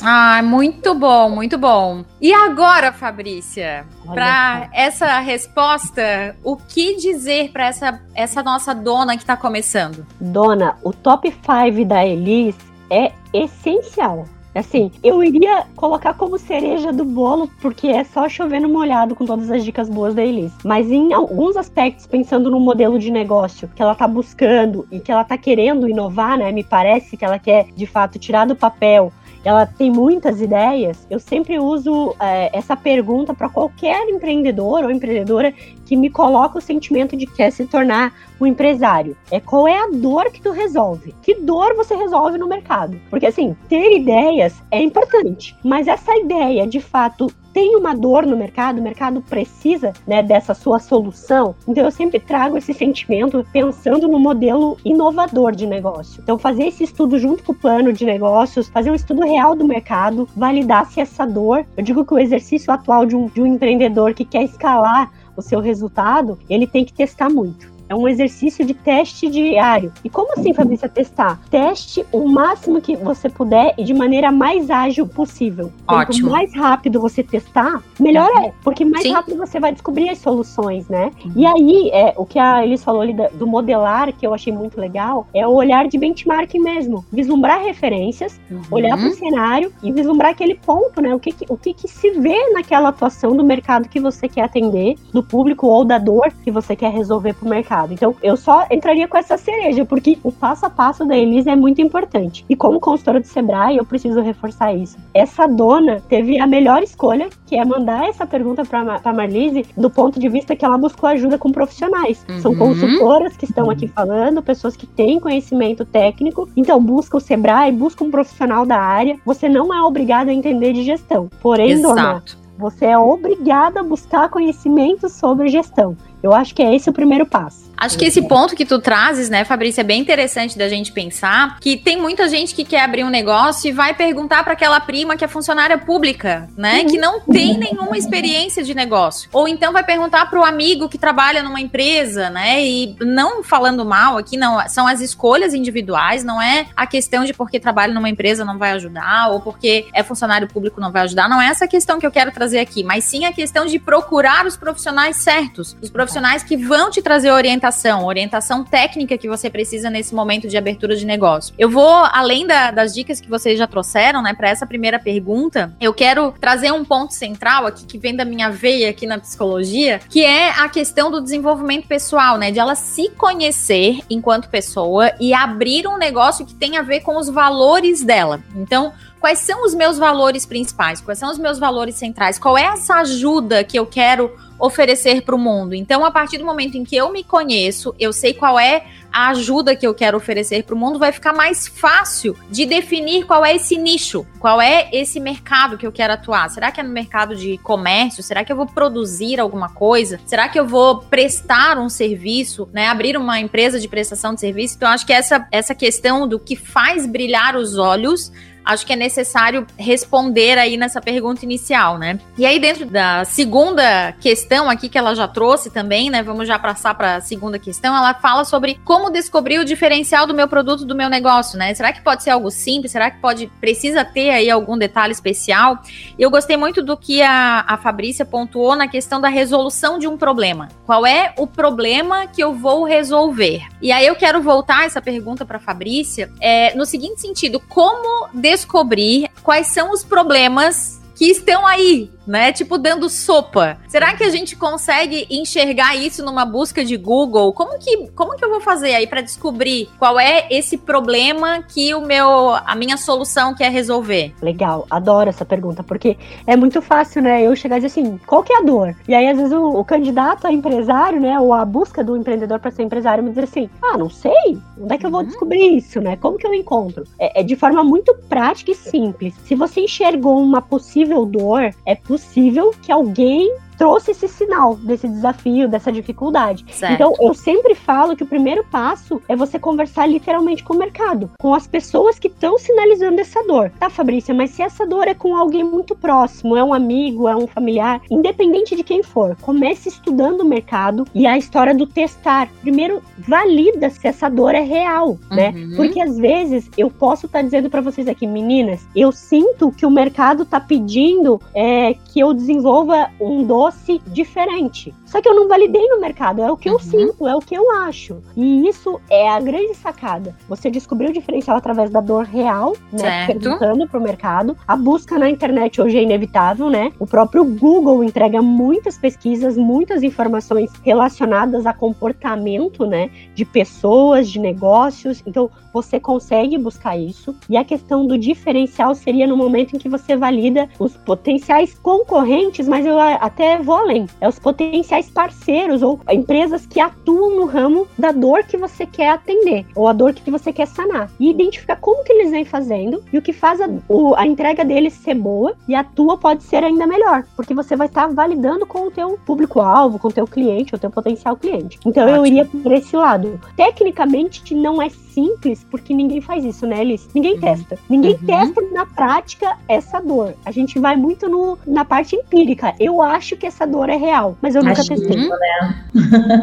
[0.03, 2.03] Ah, muito bom, muito bom.
[2.19, 9.21] E agora, Fabrícia, para essa resposta, o que dizer para essa, essa nossa dona que
[9.21, 10.05] está começando?
[10.19, 12.55] Dona, o top 5 da Elis
[12.89, 14.25] é essencial.
[14.53, 19.49] Assim, eu iria colocar como cereja do bolo, porque é só chovendo molhado com todas
[19.49, 20.51] as dicas boas da Elis.
[20.63, 25.11] Mas em alguns aspectos, pensando no modelo de negócio que ela tá buscando e que
[25.11, 26.51] ela tá querendo inovar, né?
[26.51, 29.11] Me parece que ela quer, de fato, tirar do papel
[29.43, 35.53] ela tem muitas ideias, eu sempre uso é, essa pergunta para qualquer empreendedor ou empreendedora
[35.91, 39.17] que me coloca o sentimento de que quer se tornar um empresário.
[39.29, 41.13] É qual é a dor que tu resolve?
[41.21, 42.97] Que dor você resolve no mercado?
[43.09, 48.37] Porque assim, ter ideias é importante, mas essa ideia de fato tem uma dor no
[48.37, 51.53] mercado, o mercado precisa né, dessa sua solução.
[51.67, 56.21] Então eu sempre trago esse sentimento pensando no modelo inovador de negócio.
[56.23, 59.65] Então fazer esse estudo junto com o plano de negócios, fazer um estudo real do
[59.65, 61.65] mercado, validar se essa dor.
[61.75, 65.41] Eu digo que o exercício atual de um, de um empreendedor que quer escalar o
[65.41, 67.70] seu resultado, ele tem que testar muito.
[67.91, 69.91] É um exercício de teste diário.
[70.01, 71.37] E como assim, Fabrícia, testar?
[71.49, 75.73] Teste o máximo que você puder e de maneira mais ágil possível.
[75.85, 76.29] Ótimo.
[76.29, 78.53] Quanto mais rápido você testar, melhor é.
[78.63, 79.11] Porque mais Sim.
[79.11, 81.11] rápido você vai descobrir as soluções, né?
[81.25, 81.31] Uhum.
[81.35, 84.79] E aí, é, o que a Elis falou ali do modelar, que eu achei muito
[84.79, 87.03] legal, é o olhar de benchmarking mesmo.
[87.11, 88.61] Vislumbrar referências, uhum.
[88.71, 91.13] olhar para o cenário e vislumbrar aquele ponto, né?
[91.13, 94.95] O que, o que, que se vê naquela atuação do mercado que você quer atender,
[95.11, 97.93] do público ou da dor que você quer resolver para o mercado mercado.
[97.93, 101.55] Então, eu só entraria com essa cereja, porque o passo a passo da Elise é
[101.55, 102.45] muito importante.
[102.49, 104.97] E como consultora do Sebrae, eu preciso reforçar isso.
[105.13, 110.19] Essa dona teve a melhor escolha, que é mandar essa pergunta para Marlise do ponto
[110.19, 112.25] de vista que ela buscou ajuda com profissionais.
[112.29, 112.39] Uhum.
[112.39, 116.49] São consultoras que estão aqui falando, pessoas que têm conhecimento técnico.
[116.55, 119.17] Então, busca o Sebrae, busca um profissional da área.
[119.25, 121.29] Você não é obrigado a entender de gestão.
[121.41, 121.95] Porém, Exato.
[121.95, 122.23] dona,
[122.61, 125.97] você é obrigada a buscar conhecimento sobre gestão.
[126.21, 127.70] Eu acho que é esse o primeiro passo.
[127.81, 131.57] Acho que esse ponto que tu trazes, né, Fabrícia, é bem interessante da gente pensar
[131.59, 135.17] que tem muita gente que quer abrir um negócio e vai perguntar para aquela prima
[135.17, 139.27] que é funcionária pública, né, que não tem nenhuma experiência de negócio.
[139.33, 143.83] Ou então vai perguntar para o amigo que trabalha numa empresa, né, e não falando
[143.83, 148.09] mal aqui, não, são as escolhas individuais, não é a questão de porque trabalha numa
[148.09, 151.67] empresa não vai ajudar ou porque é funcionário público não vai ajudar, não é essa
[151.67, 155.75] questão que eu quero trazer aqui, mas sim a questão de procurar os profissionais certos,
[155.81, 160.47] os profissionais que vão te trazer orientação orientação, orientação técnica que você precisa nesse momento
[160.47, 161.55] de abertura de negócio.
[161.57, 165.73] Eu vou, além da, das dicas que vocês já trouxeram, né, para essa primeira pergunta,
[165.79, 169.99] eu quero trazer um ponto central aqui que vem da minha veia aqui na psicologia,
[170.09, 175.33] que é a questão do desenvolvimento pessoal, né, de ela se conhecer enquanto pessoa e
[175.33, 178.41] abrir um negócio que tem a ver com os valores dela.
[178.55, 180.99] Então, quais são os meus valores principais?
[180.99, 182.37] Quais são os meus valores centrais?
[182.37, 184.31] Qual é essa ajuda que eu quero
[184.61, 185.73] oferecer para o mundo.
[185.73, 189.29] Então, a partir do momento em que eu me conheço, eu sei qual é a
[189.29, 193.43] ajuda que eu quero oferecer para o mundo, vai ficar mais fácil de definir qual
[193.43, 196.49] é esse nicho, qual é esse mercado que eu quero atuar.
[196.49, 198.23] Será que é no mercado de comércio?
[198.23, 200.19] Será que eu vou produzir alguma coisa?
[200.25, 202.87] Será que eu vou prestar um serviço, né?
[202.87, 204.75] Abrir uma empresa de prestação de serviço?
[204.77, 208.31] Então, acho que essa, essa questão do que faz brilhar os olhos
[208.63, 212.19] acho que é necessário responder aí nessa pergunta inicial, né?
[212.37, 216.23] E aí, dentro da segunda questão aqui que ela já trouxe também, né?
[216.23, 217.95] Vamos já passar para a segunda questão.
[217.95, 221.73] Ela fala sobre como descobrir o diferencial do meu produto, do meu negócio, né?
[221.73, 222.91] Será que pode ser algo simples?
[222.91, 225.79] Será que pode precisa ter aí algum detalhe especial?
[226.17, 230.17] Eu gostei muito do que a, a Fabrícia pontuou na questão da resolução de um
[230.17, 230.67] problema.
[230.85, 233.61] Qual é o problema que eu vou resolver?
[233.81, 239.29] E aí eu quero voltar essa pergunta para Fabrícia é, no seguinte sentido: como descobrir
[239.43, 242.51] quais são os problemas que estão aí, né?
[242.51, 243.77] Tipo, dando sopa.
[243.87, 247.53] Será que a gente consegue enxergar isso numa busca de Google?
[247.53, 251.93] Como que, como que eu vou fazer aí para descobrir qual é esse problema que
[251.93, 254.33] o meu, a minha solução quer resolver?
[254.41, 257.41] Legal, adoro essa pergunta, porque é muito fácil, né?
[257.41, 258.95] Eu chegar e dizer assim, qual que é a dor?
[259.07, 261.39] E aí, às vezes, o, o candidato a empresário, né?
[261.39, 264.93] Ou a busca do empreendedor para ser empresário me dizer assim, ah, não sei, onde
[264.93, 265.27] é que eu vou uhum.
[265.27, 266.15] descobrir isso, né?
[266.17, 267.03] Como que eu encontro?
[267.19, 269.33] É, é de forma muito prática e simples.
[269.45, 275.67] Se você enxergou uma possível dor, é possível que alguém trouxe esse sinal desse desafio,
[275.67, 276.63] dessa dificuldade.
[276.71, 276.93] Certo.
[276.93, 281.31] Então, eu sempre falo que o primeiro passo é você conversar literalmente com o mercado,
[281.39, 283.71] com as pessoas que estão sinalizando essa dor.
[283.79, 287.35] Tá, Fabrícia, mas se essa dor é com alguém muito próximo, é um amigo, é
[287.35, 292.49] um familiar, independente de quem for, comece estudando o mercado e a história do testar.
[292.61, 295.49] Primeiro, valida se essa dor é real, né?
[295.49, 295.67] uhum.
[295.69, 295.75] né?
[295.75, 299.87] Porque às vezes eu posso estar tá dizendo para vocês aqui, meninas, eu sinto que
[299.87, 304.93] o mercado tá pedindo é, que eu desenvolva um doce fosse diferente.
[305.05, 306.75] Só que eu não validei no mercado, é o que uhum.
[306.75, 308.21] eu sinto, é o que eu acho.
[308.35, 310.35] E isso é a grande sacada.
[310.47, 313.25] Você descobriu o diferencial através da dor real, né?
[313.25, 313.39] Certo.
[313.39, 314.55] Perguntando pro mercado.
[314.67, 316.91] A busca na internet hoje é inevitável, né?
[316.99, 323.09] O próprio Google entrega muitas pesquisas, muitas informações relacionadas a comportamento, né?
[323.33, 325.23] De pessoas, de negócios.
[325.25, 327.35] Então, você consegue buscar isso.
[327.49, 332.67] E a questão do diferencial seria no momento em que você valida os potenciais concorrentes,
[332.67, 334.07] mas eu até vou além.
[334.19, 339.09] É os potenciais parceiros ou empresas que atuam no ramo da dor que você quer
[339.09, 341.09] atender ou a dor que você quer sanar.
[341.19, 344.63] E identificar como que eles vêm fazendo e o que faz a, o, a entrega
[344.63, 348.65] deles ser boa e a tua pode ser ainda melhor, porque você vai estar validando
[348.65, 351.79] com o teu público-alvo, com o teu cliente, o teu potencial cliente.
[351.85, 352.17] Então Ótimo.
[352.17, 353.39] eu iria por esse lado.
[353.55, 357.07] Tecnicamente não é simples, porque ninguém faz isso, né, Alice?
[357.13, 357.41] Ninguém uhum.
[357.41, 357.79] testa.
[357.89, 358.25] Ninguém uhum.
[358.25, 360.33] testa na prática essa dor.
[360.45, 362.73] A gente vai muito no, na parte empírica.
[362.79, 365.15] Eu acho que essa dor é real, mas eu nunca testei.
[365.15, 365.85] Né?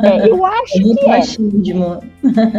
[0.03, 1.19] É, eu acho é que é.
[1.19, 2.01] Machismo.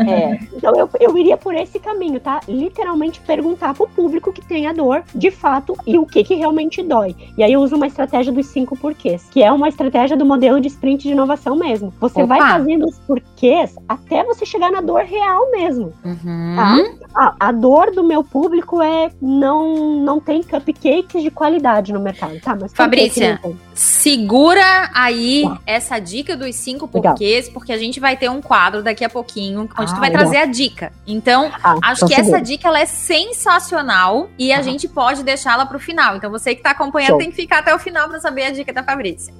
[0.08, 0.40] é.
[0.56, 2.40] Então eu, eu iria por esse caminho, tá?
[2.48, 6.82] Literalmente perguntar pro público que tem a dor, de fato, e o que que realmente
[6.82, 7.16] dói.
[7.38, 10.60] E aí eu uso uma estratégia dos cinco porquês, que é uma estratégia do modelo
[10.60, 11.94] de sprint de inovação mesmo.
[12.00, 12.38] Você Opa.
[12.38, 15.94] vai fazendo os porquês até você chegar na dor real mesmo.
[16.04, 16.56] Uhum.
[16.56, 16.78] Tá?
[17.14, 22.40] A, a, dor do meu público é não não tem cupcakes de qualidade no mercado,
[22.40, 22.56] tá?
[22.60, 23.40] Mas Fabrícia,
[23.74, 25.60] segura aí tá.
[25.66, 27.54] essa dica dos cinco porquês, legal.
[27.54, 30.22] porque a gente vai ter um quadro daqui a pouquinho onde ah, tu vai legal.
[30.22, 30.94] trazer a dica.
[31.06, 34.62] Então, ah, acho que essa dica ela é sensacional e a ah.
[34.62, 36.16] gente pode deixá-la pro final.
[36.16, 37.18] Então, você que tá acompanhando Show.
[37.18, 39.34] tem que ficar até o final para saber a dica da Fabrícia.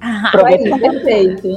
[0.80, 1.48] Perfeito.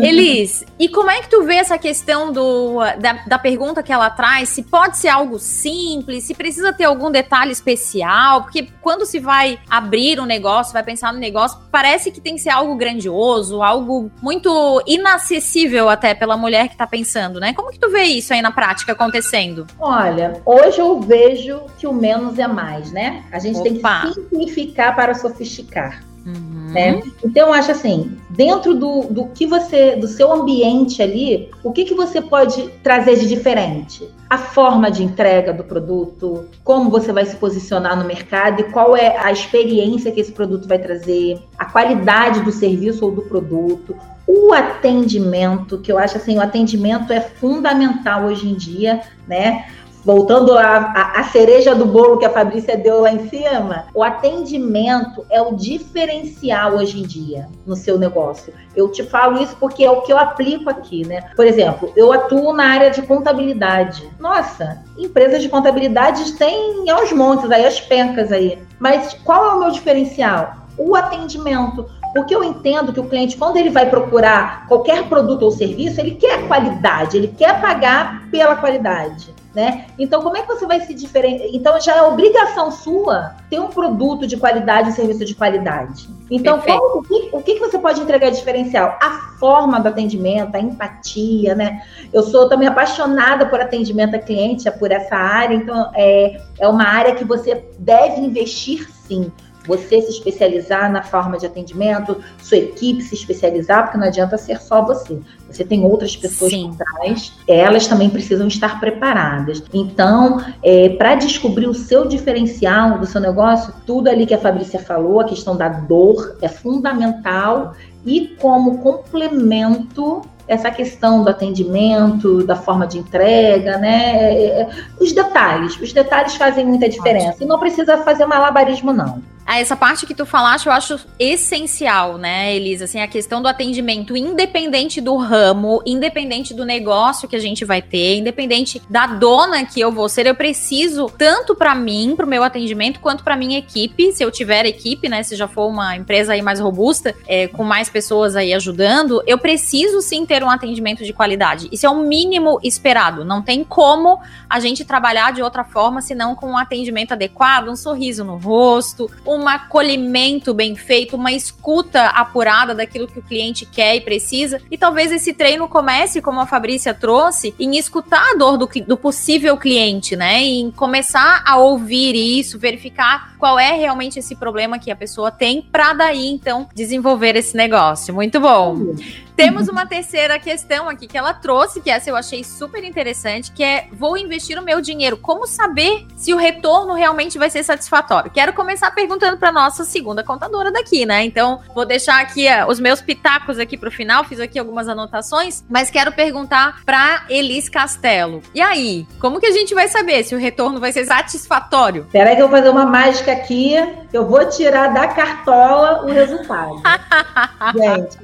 [0.00, 4.08] Elis, e como é que tu vê essa questão do, da, da pergunta que ela
[4.08, 4.45] traz?
[4.46, 9.58] Se pode ser algo simples, se precisa ter algum detalhe especial, porque quando se vai
[9.68, 14.10] abrir um negócio, vai pensar no negócio, parece que tem que ser algo grandioso, algo
[14.22, 17.52] muito inacessível até pela mulher que tá pensando, né?
[17.52, 19.66] Como que tu vê isso aí na prática acontecendo?
[19.78, 23.24] Olha, hoje eu vejo que o menos é mais, né?
[23.32, 24.02] A gente Opa.
[24.02, 26.02] tem que simplificar para sofisticar.
[26.26, 26.72] Uhum.
[26.72, 27.00] Né?
[27.24, 31.84] Então, eu acho assim, dentro do, do que você, do seu ambiente ali, o que,
[31.84, 34.08] que você pode trazer de diferente?
[34.28, 38.96] A forma de entrega do produto, como você vai se posicionar no mercado e qual
[38.96, 43.96] é a experiência que esse produto vai trazer, a qualidade do serviço ou do produto,
[44.26, 49.66] o atendimento, que eu acho assim, o atendimento é fundamental hoje em dia, né?
[50.06, 55.42] Voltando à, cereja do bolo que a Fabrícia deu lá em cima, o atendimento é
[55.42, 58.54] o diferencial hoje em dia no seu negócio.
[58.76, 61.22] Eu te falo isso porque é o que eu aplico aqui, né?
[61.34, 64.08] Por exemplo, eu atuo na área de contabilidade.
[64.20, 68.62] Nossa, empresas de contabilidade têm aos montes aí, as pencas aí.
[68.78, 70.54] Mas qual é o meu diferencial?
[70.78, 71.84] O atendimento.
[72.14, 76.12] Porque eu entendo que o cliente, quando ele vai procurar qualquer produto ou serviço, ele
[76.12, 79.86] quer qualidade, ele quer pagar pela qualidade né?
[79.98, 81.48] Então, como é que você vai se diferenciar?
[81.50, 86.10] Então, já é obrigação sua ter um produto de qualidade, um serviço de qualidade.
[86.30, 88.98] Então, qual, o, que, o que você pode entregar diferencial?
[89.00, 91.80] A forma do atendimento, a empatia, né?
[92.12, 96.84] Eu sou também apaixonada por atendimento a cliente, por essa área, então é, é uma
[96.84, 99.32] área que você deve investir sim
[99.66, 104.60] você se especializar na forma de atendimento, sua equipe se especializar, porque não adianta ser
[104.60, 105.18] só você.
[105.50, 106.68] Você tem outras pessoas Sim.
[106.68, 109.62] por trás, elas também precisam estar preparadas.
[109.72, 114.78] Então, é, para descobrir o seu diferencial do seu negócio, tudo ali que a Fabrícia
[114.78, 117.74] falou, a questão da dor é fundamental
[118.04, 124.32] e como complemento essa questão do atendimento, da forma de entrega, né?
[124.32, 124.68] É, é,
[125.00, 127.42] os detalhes, os detalhes fazem muita diferença.
[127.42, 129.22] E não precisa fazer malabarismo, não.
[129.46, 132.84] Ah, essa parte que tu falaste eu acho essencial, né, Elisa?
[132.84, 137.80] Assim, a questão do atendimento, independente do ramo, independente do negócio que a gente vai
[137.80, 142.28] ter, independente da dona que eu vou ser, eu preciso tanto para mim, para o
[142.28, 145.96] meu atendimento, quanto para minha equipe, se eu tiver equipe, né, se já for uma
[145.96, 150.50] empresa aí mais robusta, é, com mais pessoas aí ajudando, eu preciso sim ter um
[150.50, 151.68] atendimento de qualidade.
[151.70, 153.24] Isso é o mínimo esperado.
[153.24, 154.18] Não tem como
[154.50, 159.08] a gente trabalhar de outra forma senão com um atendimento adequado, um sorriso no rosto,
[159.24, 164.60] um um acolhimento bem feito, uma escuta apurada daquilo que o cliente quer e precisa.
[164.70, 168.96] E talvez esse treino comece, como a Fabrícia trouxe, em escutar a dor do, do
[168.96, 170.42] possível cliente, né?
[170.42, 175.62] Em começar a ouvir isso, verificar qual é realmente esse problema que a pessoa tem,
[175.62, 178.14] para daí então desenvolver esse negócio.
[178.14, 178.94] Muito bom.
[179.36, 183.62] Temos uma terceira questão aqui que ela trouxe, que essa eu achei super interessante, que
[183.62, 185.18] é vou investir o meu dinheiro.
[185.18, 188.30] Como saber se o retorno realmente vai ser satisfatório?
[188.30, 191.24] Quero começar perguntando perguntando para nossa segunda contadora daqui, né?
[191.24, 195.64] Então, vou deixar aqui uh, os meus pitacos aqui pro final, fiz aqui algumas anotações,
[195.68, 198.42] mas quero perguntar para Elis Castelo.
[198.54, 202.06] E aí, como que a gente vai saber se o retorno vai ser satisfatório?
[202.12, 203.74] Peraí que eu vou fazer uma mágica aqui,
[204.12, 206.82] eu vou tirar da cartola o resultado.
[207.76, 208.18] gente,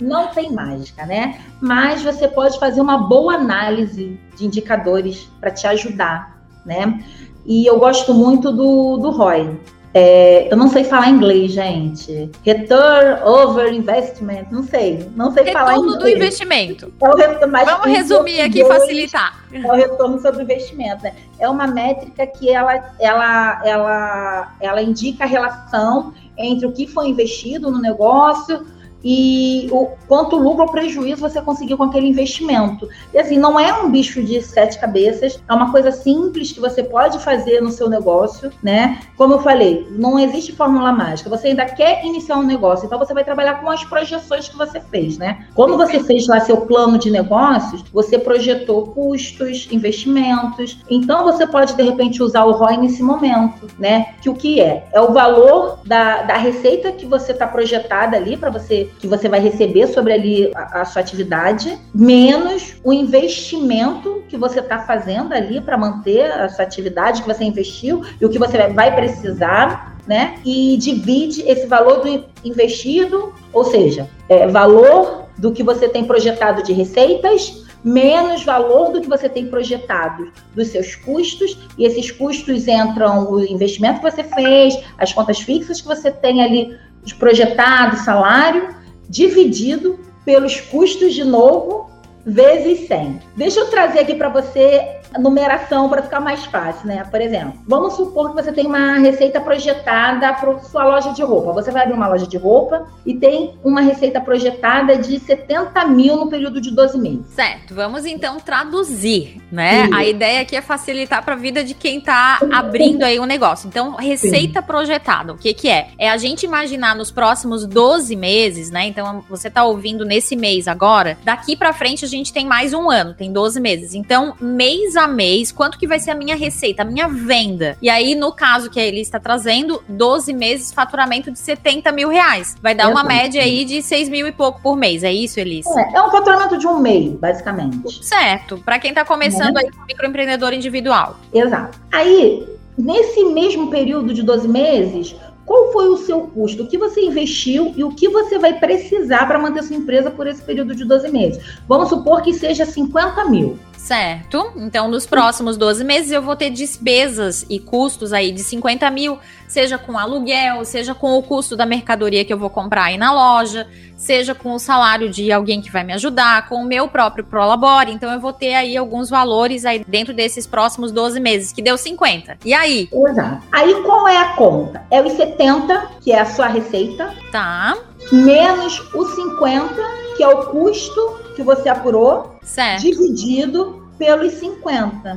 [0.00, 1.40] não tem mágica, né?
[1.60, 7.02] Mas você pode fazer uma boa análise de indicadores para te ajudar, né?
[7.44, 9.58] E eu gosto muito do, do ROI.
[9.94, 12.30] É, eu não sei falar inglês, gente.
[12.44, 15.08] Return over investment, não sei.
[15.16, 15.98] Não sei retorno falar inglês.
[15.98, 16.92] do investimento.
[17.00, 19.44] É o retorno, Vamos resumir aqui e facilitar.
[19.52, 21.02] É o retorno sobre investimento.
[21.02, 21.14] Né?
[21.38, 27.08] É uma métrica que ela, ela, ela, ela indica a relação entre o que foi
[27.08, 28.66] investido no negócio
[29.02, 32.88] e o quanto lucro ou prejuízo você conseguiu com aquele investimento.
[33.12, 36.82] E assim, não é um bicho de sete cabeças, é uma coisa simples que você
[36.82, 39.00] pode fazer no seu negócio, né?
[39.16, 41.30] Como eu falei, não existe fórmula mágica.
[41.30, 44.80] Você ainda quer iniciar um negócio, então você vai trabalhar com as projeções que você
[44.80, 45.46] fez, né?
[45.54, 50.78] Quando você fez lá seu plano de negócios, você projetou custos, investimentos.
[50.90, 54.14] Então você pode de repente usar o ROI nesse momento, né?
[54.20, 54.88] Que o que é?
[54.92, 59.28] É o valor da, da receita que você está projetada ali para você que você
[59.28, 65.32] vai receber sobre ali a, a sua atividade, menos o investimento que você está fazendo
[65.32, 69.96] ali para manter a sua atividade que você investiu e o que você vai precisar,
[70.06, 70.36] né?
[70.44, 76.62] E divide esse valor do investido, ou seja, é, valor do que você tem projetado
[76.62, 82.66] de receitas menos valor do que você tem projetado dos seus custos, e esses custos
[82.66, 86.76] entram o investimento que você fez, as contas fixas que você tem ali
[87.18, 88.74] projetado, salário,
[89.08, 91.90] dividido pelos custos de novo
[92.24, 93.20] vezes 100.
[93.36, 97.04] Deixa eu trazer aqui para você numeração para ficar mais fácil, né?
[97.10, 101.52] Por exemplo, vamos supor que você tem uma receita projetada para sua loja de roupa.
[101.52, 106.16] Você vai abrir uma loja de roupa e tem uma receita projetada de 70 mil
[106.16, 107.26] no período de 12 meses.
[107.34, 109.86] Certo, vamos então traduzir, né?
[109.86, 109.94] Sim.
[109.94, 113.68] A ideia aqui é facilitar para a vida de quem está abrindo aí um negócio.
[113.68, 114.66] Então, receita Sim.
[114.66, 115.88] projetada, o que que é?
[115.98, 118.86] É a gente imaginar nos próximos 12 meses, né?
[118.86, 122.90] Então, você está ouvindo nesse mês agora, daqui para frente a gente tem mais um
[122.90, 123.94] ano, tem 12 meses.
[123.94, 127.76] Então, mês a mês, quanto que vai ser a minha receita, a minha venda.
[127.80, 132.56] E aí, no caso que ele está trazendo, 12 meses, faturamento de 70 mil reais.
[132.62, 135.02] Vai dar uma média aí de 6 mil e pouco por mês.
[135.02, 135.66] É isso, Elis?
[135.66, 138.04] É, é um faturamento de um mês, basicamente.
[138.04, 138.58] Certo.
[138.58, 139.64] Para quem está começando é.
[139.64, 141.16] aí como microempreendedor individual.
[141.32, 141.78] Exato.
[141.92, 145.16] Aí, nesse mesmo período de 12 meses,
[145.48, 146.62] qual foi o seu custo?
[146.64, 150.26] O que você investiu e o que você vai precisar para manter sua empresa por
[150.26, 151.42] esse período de 12 meses?
[151.66, 153.58] Vamos supor que seja 50 mil.
[153.78, 154.52] Certo.
[154.56, 159.18] Então, nos próximos 12 meses, eu vou ter despesas e custos aí de 50 mil,
[159.46, 163.12] seja com aluguel, seja com o custo da mercadoria que eu vou comprar aí na
[163.12, 167.24] loja, seja com o salário de alguém que vai me ajudar, com o meu próprio
[167.24, 167.92] Prolabore.
[167.92, 171.78] Então, eu vou ter aí alguns valores aí dentro desses próximos 12 meses, que deu
[171.78, 172.36] 50.
[172.44, 172.88] E aí?
[172.92, 173.42] Exato.
[173.52, 174.84] Aí, qual é a conta?
[174.90, 177.14] É os 70, que é a sua receita.
[177.30, 177.76] Tá.
[178.12, 179.74] Menos os 50,
[180.16, 182.80] que é o custo que você apurou, certo.
[182.80, 185.12] dividido pelos 50.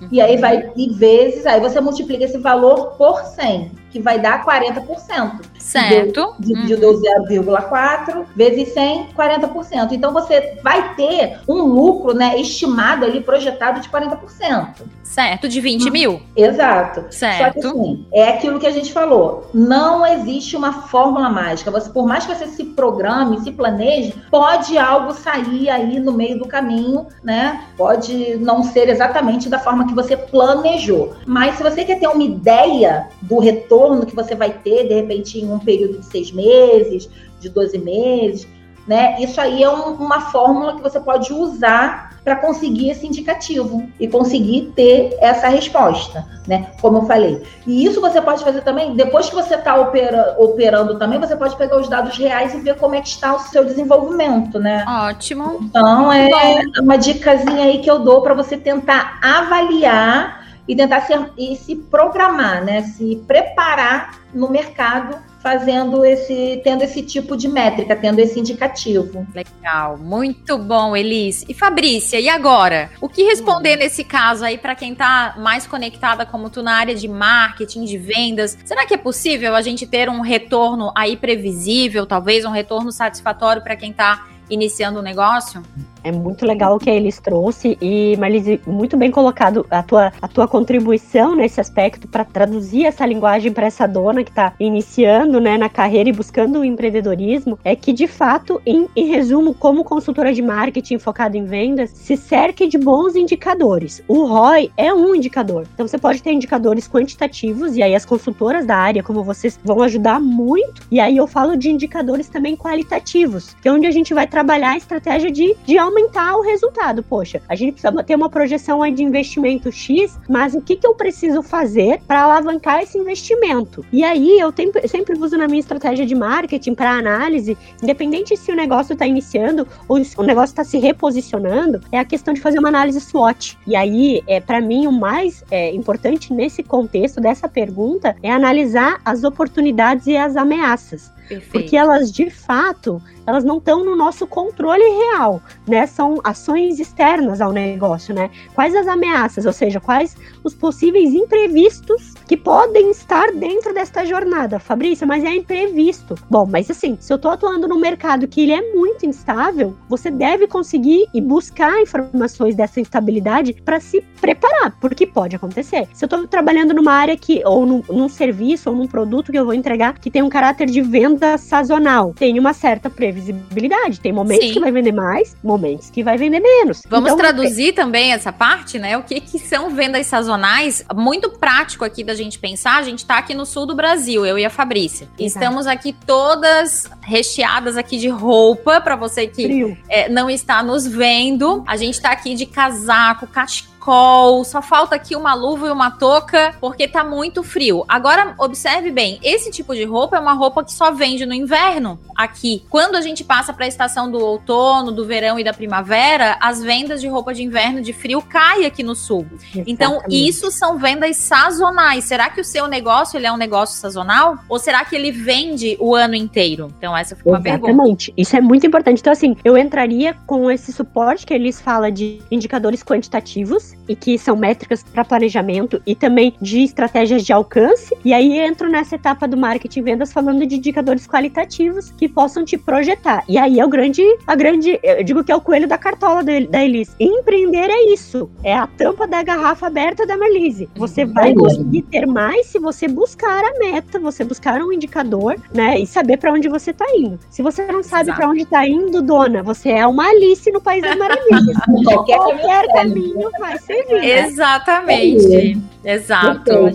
[0.00, 0.08] Uhum.
[0.10, 4.44] E aí vai, e vezes, aí você multiplica esse valor por 100 que vai dar
[4.44, 5.42] 40%.
[5.58, 6.34] Certo.
[6.40, 7.02] Dividido uhum.
[7.28, 9.92] 0,4 vezes 100, 40%.
[9.92, 14.68] Então você vai ter um lucro, né, estimado ali, projetado de 40%.
[15.02, 16.22] Certo, de 20 mil.
[16.34, 17.04] Exato.
[17.10, 17.36] Certo.
[17.38, 19.50] Só que assim, é aquilo que a gente falou.
[19.52, 21.70] Não existe uma fórmula mágica.
[21.70, 26.38] Você, por mais que você se programe, se planeje, pode algo sair aí no meio
[26.38, 27.64] do caminho, né?
[27.76, 31.14] Pode não ser exatamente da forma que você planejou.
[31.26, 34.94] Mas se você quer ter uma ideia do retorno retorno que você vai ter, de
[34.94, 37.08] repente, em um período de seis meses,
[37.40, 38.46] de 12 meses,
[38.86, 39.16] né?
[39.20, 44.06] Isso aí é um, uma fórmula que você pode usar para conseguir esse indicativo e
[44.06, 46.70] conseguir ter essa resposta, né?
[46.80, 47.42] Como eu falei.
[47.66, 51.56] E isso você pode fazer também, depois que você está opera, operando também, você pode
[51.56, 54.84] pegar os dados reais e ver como é que está o seu desenvolvimento, né?
[54.86, 55.58] Ótimo.
[55.62, 56.82] Então, é Bom.
[56.82, 61.76] uma dicasinha aí que eu dou para você tentar avaliar e tentar se, e se
[61.76, 62.82] programar, né?
[62.82, 69.26] Se preparar no mercado fazendo esse, tendo esse tipo de métrica, tendo esse indicativo.
[69.34, 71.44] Legal, muito bom, Elis.
[71.48, 72.90] E Fabrícia, e agora?
[73.00, 73.80] O que responder hum.
[73.80, 77.98] nesse caso aí para quem tá mais conectada como tu na área de marketing, de
[77.98, 78.56] vendas?
[78.64, 83.62] Será que é possível a gente ter um retorno aí previsível, talvez um retorno satisfatório
[83.62, 85.60] para quem tá iniciando o um negócio?
[86.04, 90.12] É muito legal o que a Elis trouxe e, Marlise, muito bem colocado a tua,
[90.20, 95.40] a tua contribuição nesse aspecto para traduzir essa linguagem para essa dona que está iniciando
[95.40, 97.58] né, na carreira e buscando o empreendedorismo.
[97.64, 102.16] É que, de fato, em, em resumo, como consultora de marketing focada em vendas, se
[102.16, 104.02] cerque de bons indicadores.
[104.08, 105.66] O ROI é um indicador.
[105.74, 109.82] Então, você pode ter indicadores quantitativos, e aí as consultoras da área, como vocês, vão
[109.82, 110.82] ajudar muito.
[110.90, 114.70] E aí eu falo de indicadores também qualitativos, que é onde a gente vai trabalhar
[114.70, 117.02] a estratégia de, de aumentar o resultado.
[117.02, 120.86] Poxa, a gente precisa ter uma projeção aí de investimento X, mas o que, que
[120.86, 123.84] eu preciso fazer para alavancar esse investimento?
[123.92, 128.50] E aí eu sempre, sempre uso na minha estratégia de marketing para análise, independente se
[128.50, 132.40] o negócio está iniciando ou se o negócio está se reposicionando, é a questão de
[132.40, 133.58] fazer uma análise SWOT.
[133.66, 139.00] E aí, é, para mim, o mais é, importante nesse contexto dessa pergunta é analisar
[139.04, 141.12] as oportunidades e as ameaças.
[141.28, 141.52] Perfeito.
[141.52, 145.81] Porque elas, de fato, elas não estão no nosso controle real, né?
[145.86, 148.30] São ações externas ao negócio, né?
[148.54, 154.58] Quais as ameaças, ou seja, quais os possíveis imprevistos que podem estar dentro desta jornada,
[154.58, 156.14] Fabrícia, mas é imprevisto.
[156.30, 160.10] Bom, mas assim, se eu estou atuando num mercado que ele é muito instável, você
[160.10, 165.88] deve conseguir e buscar informações dessa instabilidade para se preparar, porque pode acontecer.
[165.92, 169.38] Se eu estou trabalhando numa área que, ou num, num serviço, ou num produto que
[169.38, 174.00] eu vou entregar que tem um caráter de venda sazonal, tem uma certa previsibilidade.
[174.00, 174.52] Tem momentos Sim.
[174.52, 176.82] que vai vender mais, momentos que vai vender menos.
[176.88, 177.72] Vamos então, traduzir é...
[177.72, 178.96] também essa parte, né?
[178.96, 180.84] O que, que são vendas sazonais?
[180.94, 182.78] Muito prático aqui da gente pensar.
[182.78, 185.08] A gente tá aqui no sul do Brasil, eu e a Fabrícia.
[185.18, 185.44] Exato.
[185.44, 191.62] Estamos aqui todas recheadas aqui de roupa, para você que é, não está nos vendo.
[191.66, 195.90] A gente tá aqui de casaco, cachecol cachecol, só falta aqui uma luva e uma
[195.90, 197.84] touca, porque tá muito frio.
[197.88, 201.98] Agora, observe bem, esse tipo de roupa é uma roupa que só vende no inverno
[202.16, 202.64] aqui.
[202.70, 206.62] Quando a gente passa para a estação do outono, do verão e da primavera, as
[206.62, 209.26] vendas de roupa de inverno de frio caem aqui no sul.
[209.54, 209.72] Então, Exatamente.
[209.72, 212.04] Então, isso são vendas sazonais.
[212.04, 215.76] Será que o seu negócio ele é um negócio sazonal ou será que ele vende
[215.80, 216.72] o ano inteiro?
[216.78, 217.60] Então, essa foi uma Exatamente.
[217.60, 217.72] pergunta.
[217.72, 218.14] Exatamente.
[218.16, 219.00] Isso é muito importante.
[219.00, 224.18] Então, assim, eu entraria com esse suporte que eles falam de indicadores quantitativos e que
[224.18, 227.96] são métricas para planejamento e também de estratégias de alcance.
[228.04, 232.44] E aí entro nessa etapa do marketing e vendas falando de indicadores qualitativos que possam
[232.44, 233.24] te projetar.
[233.28, 236.22] E aí é o grande, a grande, eu digo que é o coelho da cartola
[236.22, 236.92] da Elise.
[236.98, 240.68] Empreender é isso, é a tampa da garrafa aberta da Melise.
[240.76, 245.78] Você vai conseguir ter mais se você buscar a meta, você buscar um indicador, né,
[245.78, 247.18] e saber para onde você está indo.
[247.30, 250.82] Se você não sabe para onde está indo, dona, você é uma Alice no País
[250.82, 251.56] das Maravilhas.
[251.84, 254.00] Qualquer, Qualquer caminho vai servir.
[254.00, 254.26] Né?
[254.26, 255.58] Exatamente.
[255.84, 256.70] É Exato.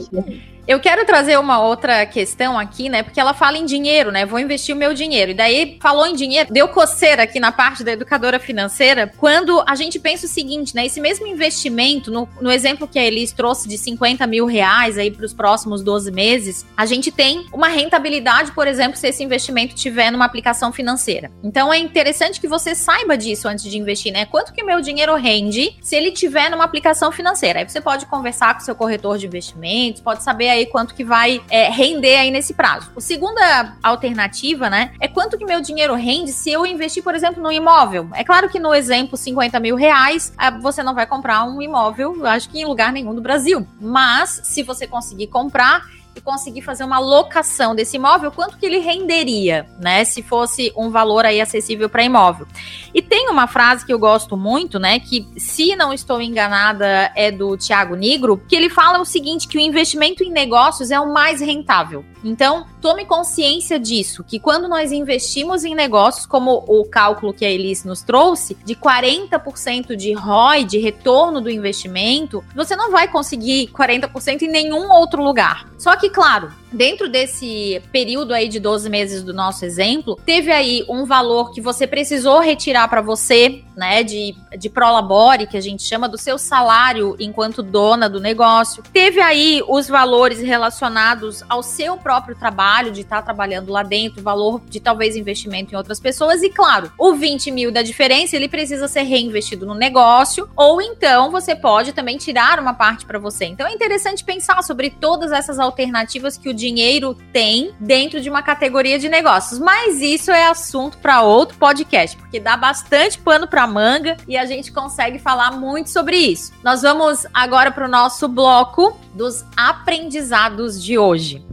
[0.67, 3.01] Eu quero trazer uma outra questão aqui, né?
[3.01, 4.25] Porque ela fala em dinheiro, né?
[4.25, 5.31] Vou investir o meu dinheiro.
[5.31, 9.75] E daí, falou em dinheiro, deu coceira aqui na parte da educadora financeira, quando a
[9.75, 10.85] gente pensa o seguinte, né?
[10.85, 15.09] Esse mesmo investimento, no, no exemplo que a Elis trouxe de 50 mil reais aí
[15.09, 19.73] para os próximos 12 meses, a gente tem uma rentabilidade, por exemplo, se esse investimento
[19.73, 21.31] tiver numa aplicação financeira.
[21.41, 24.25] Então é interessante que você saiba disso antes de investir, né?
[24.25, 27.59] Quanto que meu dinheiro rende se ele tiver numa aplicação financeira?
[27.59, 31.41] Aí você pode conversar com seu corretor de investimentos, pode saber aí quanto que vai
[31.49, 32.91] é, render aí nesse prazo.
[32.95, 37.41] A segunda alternativa, né, é quanto que meu dinheiro rende se eu investir, por exemplo,
[37.41, 38.09] no imóvel.
[38.13, 42.25] É claro que no exemplo 50 mil reais, é, você não vai comprar um imóvel,
[42.25, 43.67] acho que em lugar nenhum do Brasil.
[43.79, 45.85] Mas se você conseguir comprar,
[46.17, 50.03] e conseguir fazer uma locação desse imóvel, quanto que ele renderia, né?
[50.03, 52.47] Se fosse um valor aí acessível para imóvel.
[52.93, 54.99] E tem uma frase que eu gosto muito, né?
[54.99, 59.57] Que, se não estou enganada, é do Tiago Negro, que ele fala o seguinte: que
[59.57, 62.03] o investimento em negócios é o mais rentável.
[62.23, 67.49] Então, tome consciência disso, que quando nós investimos em negócios, como o cálculo que a
[67.49, 73.67] Elise nos trouxe, de 40% de ROI, de retorno do investimento, você não vai conseguir
[73.67, 75.67] 40% em nenhum outro lugar.
[75.77, 80.85] Só que, claro, dentro desse período aí de 12 meses do nosso exemplo, teve aí
[80.89, 85.83] um valor que você precisou retirar para você, né, de, de prolabore, que a gente
[85.83, 88.83] chama do seu salário enquanto dona do negócio.
[88.91, 94.21] Teve aí os valores relacionados ao seu próprio trabalho, de estar tá trabalhando lá dentro,
[94.21, 98.49] valor de talvez investimento em outras pessoas, e claro, o 20 mil da diferença, ele
[98.49, 103.45] precisa ser reinvestido no negócio, ou então você pode também tirar uma parte para você.
[103.45, 108.41] Então é interessante pensar sobre todas essas alternativas que o dinheiro tem dentro de uma
[108.41, 109.59] categoria de negócios.
[109.59, 114.45] Mas isso é assunto para outro podcast, porque dá bastante pano para manga e a
[114.45, 116.51] gente consegue falar muito sobre isso.
[116.61, 121.45] Nós vamos agora para o nosso bloco dos aprendizados de hoje.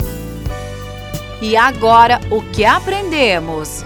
[1.40, 3.84] E agora, o que aprendemos?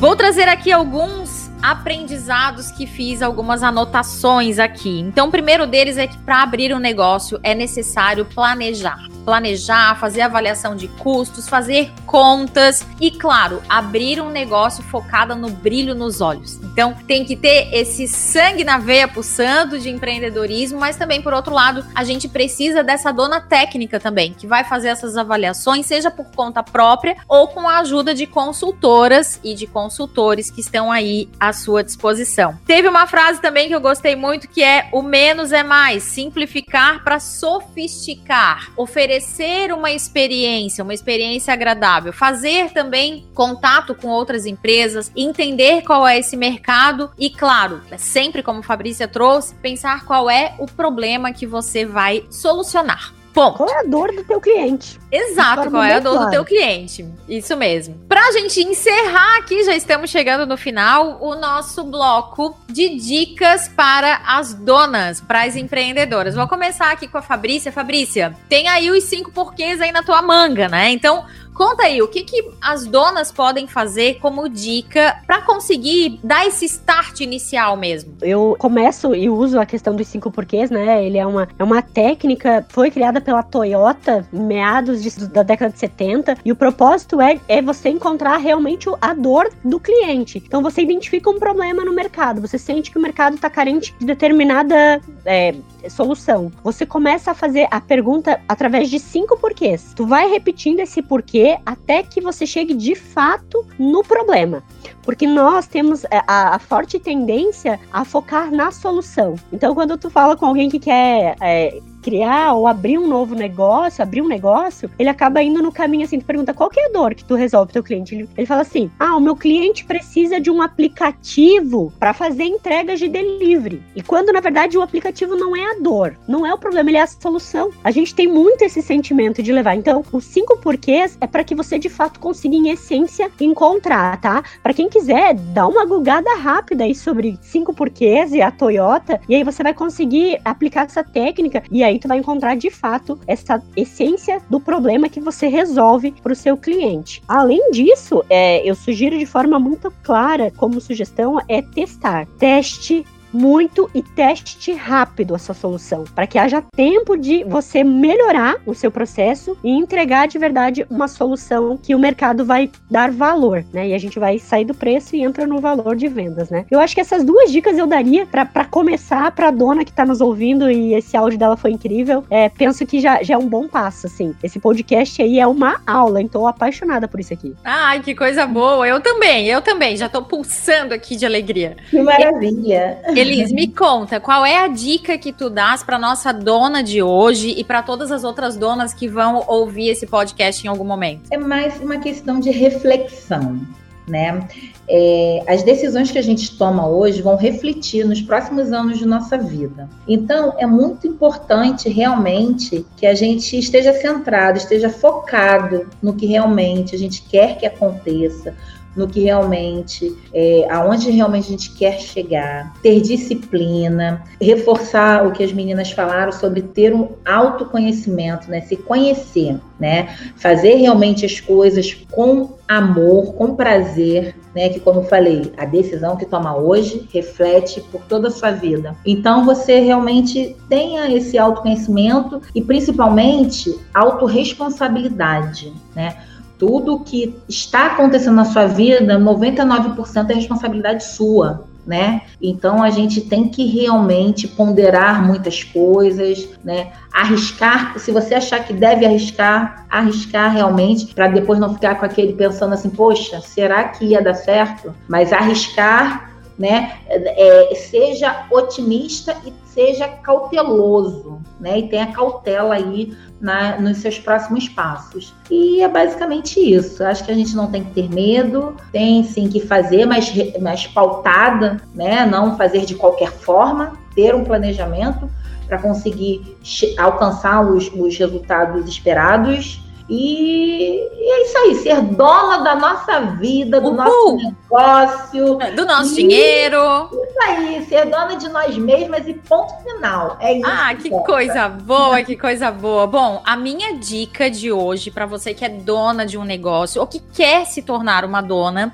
[0.00, 1.29] Vou trazer aqui alguns
[1.62, 5.00] aprendizados que fiz, algumas anotações aqui.
[5.00, 9.08] Então, o primeiro deles é que para abrir um negócio é necessário planejar.
[9.24, 15.94] Planejar, fazer avaliação de custos, fazer contas e, claro, abrir um negócio focado no brilho
[15.94, 16.56] nos olhos.
[16.56, 21.52] Então, tem que ter esse sangue na veia pulsando de empreendedorismo, mas também, por outro
[21.52, 26.26] lado, a gente precisa dessa dona técnica também, que vai fazer essas avaliações, seja por
[26.34, 31.82] conta própria ou com a ajuda de consultoras e de consultores que estão aí sua
[31.82, 32.58] disposição.
[32.66, 37.02] Teve uma frase também que eu gostei muito que é: o menos é mais, simplificar
[37.02, 45.82] para sofisticar, oferecer uma experiência, uma experiência agradável, fazer também contato com outras empresas, entender
[45.82, 51.32] qual é esse mercado e, claro, sempre como Fabrícia trouxe, pensar qual é o problema
[51.32, 53.19] que você vai solucionar.
[53.40, 53.56] Ponto.
[53.56, 55.00] Qual é a dor do teu cliente?
[55.10, 56.26] Exato, qual é a dor claro.
[56.26, 57.06] do teu cliente.
[57.26, 57.94] Isso mesmo.
[58.06, 64.20] Pra gente encerrar aqui, já estamos chegando no final, o nosso bloco de dicas para
[64.26, 66.34] as donas, para as empreendedoras.
[66.34, 67.72] Vou começar aqui com a Fabrícia.
[67.72, 70.90] Fabrícia, tem aí os cinco porquês aí na tua manga, né?
[70.90, 71.24] Então,
[71.60, 76.64] Conta aí, o que, que as donas podem fazer como dica para conseguir dar esse
[76.64, 78.14] start inicial mesmo?
[78.22, 81.04] Eu começo e uso a questão dos cinco porquês, né?
[81.04, 85.78] Ele é uma, é uma técnica, foi criada pela Toyota meados de, da década de
[85.78, 90.42] 70, e o propósito é, é você encontrar realmente a dor do cliente.
[90.42, 94.06] Então você identifica um problema no mercado, você sente que o mercado está carente de
[94.06, 95.54] determinada é,
[95.90, 96.50] solução.
[96.62, 99.92] Você começa a fazer a pergunta através de cinco porquês.
[99.94, 104.62] Tu vai repetindo esse porquê até que você chegue de fato no problema.
[105.02, 109.34] Porque nós temos é, a, a forte tendência a focar na solução.
[109.52, 114.02] Então, quando tu fala com alguém que quer é, criar ou abrir um novo negócio,
[114.02, 116.92] abrir um negócio, ele acaba indo no caminho assim, tu pergunta qual que é a
[116.92, 118.14] dor que tu resolve teu cliente.
[118.14, 122.98] Ele, ele fala assim: "Ah, o meu cliente precisa de um aplicativo para fazer entregas
[122.98, 123.82] de delivery".
[123.94, 126.98] E quando na verdade o aplicativo não é a dor, não é o problema, ele
[126.98, 127.70] é a solução.
[127.82, 129.74] A gente tem muito esse sentimento de levar.
[129.74, 134.42] Então, os cinco porquês é para que você de fato consiga em essência encontrar, tá?
[134.62, 139.34] Para quem quiser, dá uma gugada rápida aí sobre cinco porquês e a Toyota, e
[139.34, 143.18] aí você vai conseguir aplicar essa técnica e aí aí tu vai encontrar de fato
[143.26, 147.22] essa essência do problema que você resolve para o seu cliente.
[147.28, 152.26] Além disso, é, eu sugiro de forma muito clara, como sugestão, é testar.
[152.38, 158.56] Teste muito e teste rápido a sua solução, para que haja tempo de você melhorar
[158.66, 163.64] o seu processo e entregar de verdade uma solução que o mercado vai dar valor,
[163.72, 163.88] né?
[163.88, 166.64] E a gente vai sair do preço e entra no valor de vendas, né?
[166.70, 170.04] Eu acho que essas duas dicas eu daria para começar para a dona que está
[170.04, 172.24] nos ouvindo e esse áudio dela foi incrível.
[172.30, 174.34] É, penso que já, já é um bom passo, assim.
[174.42, 177.54] Esse podcast aí é uma aula, então apaixonada por isso aqui.
[177.64, 178.86] Ai, que coisa boa.
[178.86, 179.96] Eu também, eu também.
[179.96, 181.76] Já tô pulsando aqui de alegria.
[181.90, 182.98] Que maravilha.
[183.20, 187.50] Elis, me conta, qual é a dica que tu dás para nossa dona de hoje
[187.50, 191.22] e para todas as outras donas que vão ouvir esse podcast em algum momento?
[191.30, 193.60] É mais uma questão de reflexão.
[194.08, 194.48] Né?
[194.88, 199.38] É, as decisões que a gente toma hoje vão refletir nos próximos anos de nossa
[199.38, 199.88] vida.
[200.08, 206.96] Então, é muito importante realmente que a gente esteja centrado, esteja focado no que realmente
[206.96, 208.52] a gente quer que aconteça,
[208.96, 215.44] no que realmente, é, aonde realmente a gente quer chegar, ter disciplina, reforçar o que
[215.44, 218.60] as meninas falaram sobre ter um autoconhecimento, né?
[218.62, 220.16] Se conhecer, né?
[220.36, 224.68] Fazer realmente as coisas com amor, com prazer, né?
[224.68, 228.96] Que como eu falei, a decisão que toma hoje reflete por toda a sua vida.
[229.06, 236.16] Então você realmente tenha esse autoconhecimento e principalmente autorresponsabilidade, né?
[236.60, 241.64] Tudo que está acontecendo na sua vida, 99% é responsabilidade sua.
[241.86, 242.22] Né?
[242.40, 246.92] Então a gente tem que realmente ponderar muitas coisas, né?
[247.10, 252.34] Arriscar, se você achar que deve arriscar, arriscar realmente, para depois não ficar com aquele
[252.34, 254.94] pensando assim, poxa, será que ia dar certo?
[255.08, 256.92] Mas arriscar, né?
[257.08, 259.50] É, seja otimista e
[259.80, 261.78] seja cauteloso, né?
[261.78, 265.34] E tenha cautela aí na, nos seus próximos passos.
[265.50, 267.02] E é basicamente isso.
[267.02, 270.86] Acho que a gente não tem que ter medo, tem sim que fazer, mas, mas
[270.86, 272.26] pautada, né?
[272.26, 275.30] Não fazer de qualquer forma, ter um planejamento
[275.66, 276.58] para conseguir
[276.98, 279.80] alcançar os, os resultados esperados.
[280.12, 283.96] E, e, é isso aí, ser dona da nossa vida, do Uhul.
[283.96, 285.58] nosso negócio.
[285.76, 286.16] Do nosso e...
[286.16, 287.08] dinheiro.
[287.12, 290.36] Isso aí, ser dona de nós mesmas e ponto final.
[290.40, 290.66] É isso.
[290.68, 293.06] Ah, que, que coisa boa, que coisa boa.
[293.06, 297.06] Bom, a minha dica de hoje para você que é dona de um negócio ou
[297.06, 298.92] que quer se tornar uma dona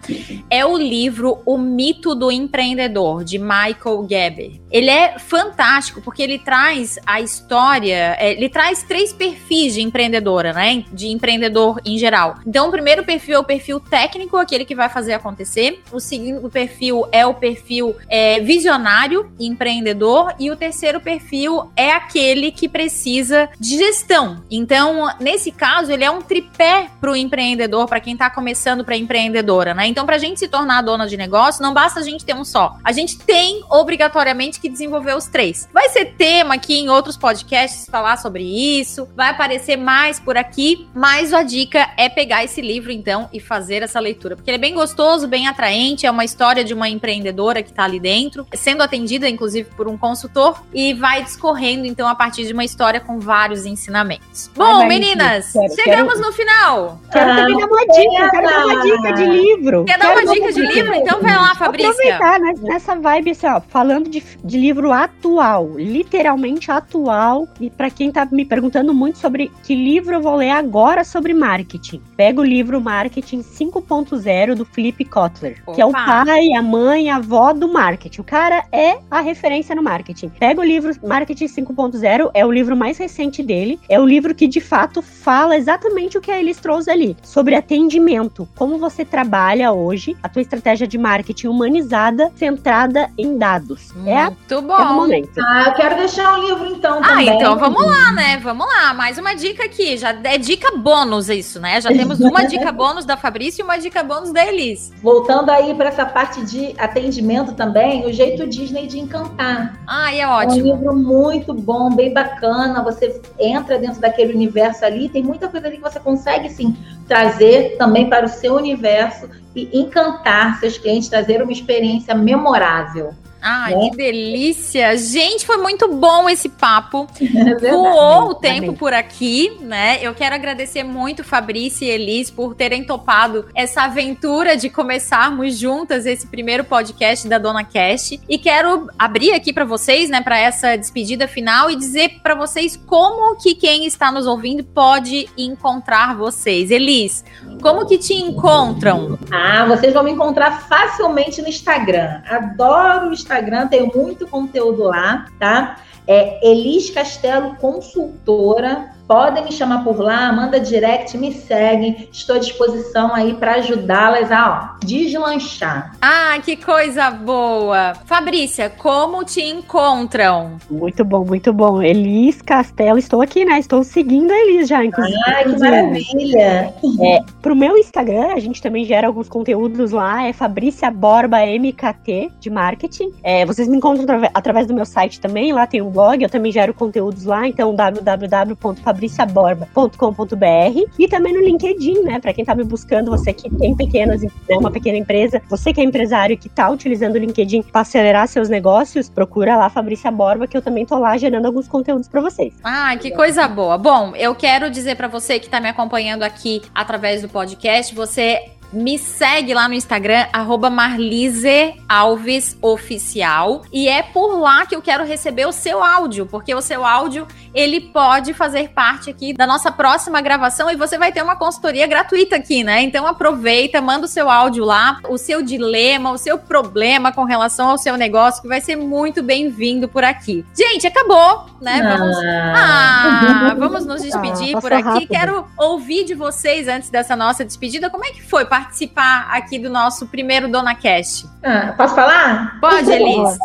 [0.51, 4.61] é o livro O Mito do Empreendedor de Michael Geber.
[4.71, 10.53] Ele é fantástico porque ele traz a história, é, ele traz três perfis de empreendedora,
[10.53, 10.85] né?
[10.93, 12.37] De empreendedor em geral.
[12.47, 15.83] Então, o primeiro perfil é o perfil técnico, aquele que vai fazer acontecer.
[15.93, 20.35] O segundo perfil é o perfil é, visionário, empreendedor.
[20.39, 24.43] E o terceiro perfil é aquele que precisa de gestão.
[24.51, 28.97] Então, nesse caso, ele é um tripé para o empreendedor, para quem está começando para
[28.97, 29.87] empreendedora, né?
[29.87, 32.45] Então, para a gente se tornar dona de negócio, não basta a gente ter um
[32.45, 32.77] só.
[32.85, 35.69] A gente tem obrigatoriamente que desenvolver os três.
[35.73, 40.89] Vai ser tema aqui em outros podcasts falar sobre isso, vai aparecer mais por aqui,
[40.97, 44.61] mas a dica é pegar esse livro então e fazer essa leitura, porque ele é
[44.61, 48.82] bem gostoso, bem atraente, é uma história de uma empreendedora que está ali dentro, sendo
[48.82, 53.20] atendida inclusive por um consultor e vai discorrendo então a partir de uma história com
[53.20, 54.51] vários ensinamentos.
[54.57, 57.01] Bom, Ai, meninas, quero, chegamos quero, no final.
[57.12, 59.84] Quero ah, também dar uma dica, quero dar uma dica de livro.
[59.84, 60.94] Quer dar uma dica de livro?
[60.94, 61.90] Então vai lá, Fabrícia.
[61.90, 67.90] Aproveitar né, nessa vibe assim, ó, falando de, de livro atual, literalmente atual, e para
[67.90, 72.01] quem tá me perguntando muito sobre que livro eu vou ler agora sobre marketing.
[72.16, 75.74] Pega o livro Marketing 5.0 do Philip Kotler, Opa.
[75.74, 78.20] que é o pai, a mãe, a avó do marketing.
[78.20, 80.28] O cara é a referência no marketing.
[80.28, 84.47] Pega o livro Marketing 5.0, é o livro mais recente dele, é o livro que
[84.47, 89.72] de fato fala exatamente o que a Elis trouxe ali, sobre atendimento, como você trabalha
[89.72, 93.91] hoje, a tua estratégia de marketing humanizada, centrada em dados.
[94.07, 94.76] É muito é bom.
[94.76, 95.41] É o momento.
[95.41, 98.39] Ah, eu quero deixar um livro então Ah, então vamos lá, né?
[98.39, 101.81] Vamos lá, mais uma dica aqui, já é dica bônus isso, né?
[101.81, 104.93] Já temos uma dica bônus da Fabrício e uma dica bônus da Elis.
[105.03, 109.79] Voltando aí para essa parte de atendimento também, o jeito Disney de encantar.
[109.87, 110.68] Ah, é ótimo.
[110.68, 112.83] É um livro muito bom, bem bacana.
[112.83, 117.77] Você entra dentro daquele universo ali, tem muita coisa ali que você consegue sim trazer
[117.79, 123.14] também para o seu universo e encantar seus clientes, trazer uma experiência memorável.
[123.49, 123.90] Ai, né?
[123.90, 124.97] que delícia!
[124.97, 127.07] Gente, foi muito bom esse papo.
[127.47, 129.99] É Voou o tempo por aqui, né?
[130.03, 136.07] Eu quero agradecer muito Fabrício e Elis por terem topado essa aventura de começarmos juntas
[136.07, 138.20] esse primeiro podcast da Dona Cast.
[138.28, 142.76] E quero abrir aqui para vocês, né, para essa despedida final e dizer para vocês
[142.76, 146.70] como que quem está nos ouvindo pode encontrar vocês.
[146.70, 147.24] Elis,
[147.62, 149.18] como que te encontram?
[149.30, 152.22] Ah, vocês vão me encontrar facilmente no Instagram.
[152.26, 155.78] Adoro o Instagram Instagram, muito conteúdo lá, tá?
[156.07, 158.95] É Elis Castelo Consultora.
[159.07, 162.09] Podem me chamar por lá, manda direct, me seguem.
[162.11, 165.93] Estou à disposição aí para ajudá-las a ó, deslanchar.
[166.03, 167.95] Ah, que coisa boa!
[168.05, 170.57] Fabrícia, como te encontram?
[170.69, 171.81] Muito bom, muito bom.
[171.81, 173.61] Elis Castelo, estou aqui, né?
[173.61, 175.17] Estou seguindo a Elis já, inclusive.
[175.27, 176.75] Ah, que maravilha!
[177.01, 182.33] É, pro meu Instagram, a gente também gera alguns conteúdos lá, é Fabrícia Borba MKT
[182.41, 183.13] de marketing.
[183.23, 186.51] É, vocês me encontram através do meu site também, lá tem um blog, eu também
[186.51, 192.18] gero conteúdos lá, então www.fabriciaborba.com fabriciaborba.com.br e também no LinkedIn, né?
[192.18, 195.80] Para quem tá me buscando, você que tem pequenas, né, uma pequena empresa, você que
[195.80, 200.47] é empresário que tá utilizando o LinkedIn para acelerar seus negócios, procura lá Fabrícia Borba,
[200.47, 202.55] que eu também tô lá gerando alguns conteúdos para vocês.
[202.64, 203.76] Ah, que coisa boa.
[203.76, 208.57] Bom, eu quero dizer para você que tá me acompanhando aqui através do podcast, você
[208.72, 210.26] me segue lá no Instagram,
[210.70, 213.62] Marlise Alves Oficial.
[213.72, 217.26] E é por lá que eu quero receber o seu áudio, porque o seu áudio
[217.57, 221.87] ele pode fazer parte aqui da nossa próxima gravação e você vai ter uma consultoria
[221.87, 222.83] gratuita aqui, né?
[222.83, 227.71] Então aproveita, manda o seu áudio lá, o seu dilema, o seu problema com relação
[227.71, 230.45] ao seu negócio, que vai ser muito bem-vindo por aqui.
[230.55, 231.81] Gente, acabou, né?
[231.97, 234.87] Vamos, ah, vamos nos despedir ah, por aqui.
[234.87, 235.09] Rápido.
[235.09, 239.71] Quero ouvir de vocês antes dessa nossa despedida, como é que foi participar aqui do
[239.71, 241.27] nosso primeiro Dona Cast?
[241.43, 242.61] Ah, posso falar?
[242.61, 243.39] Pode, Elis.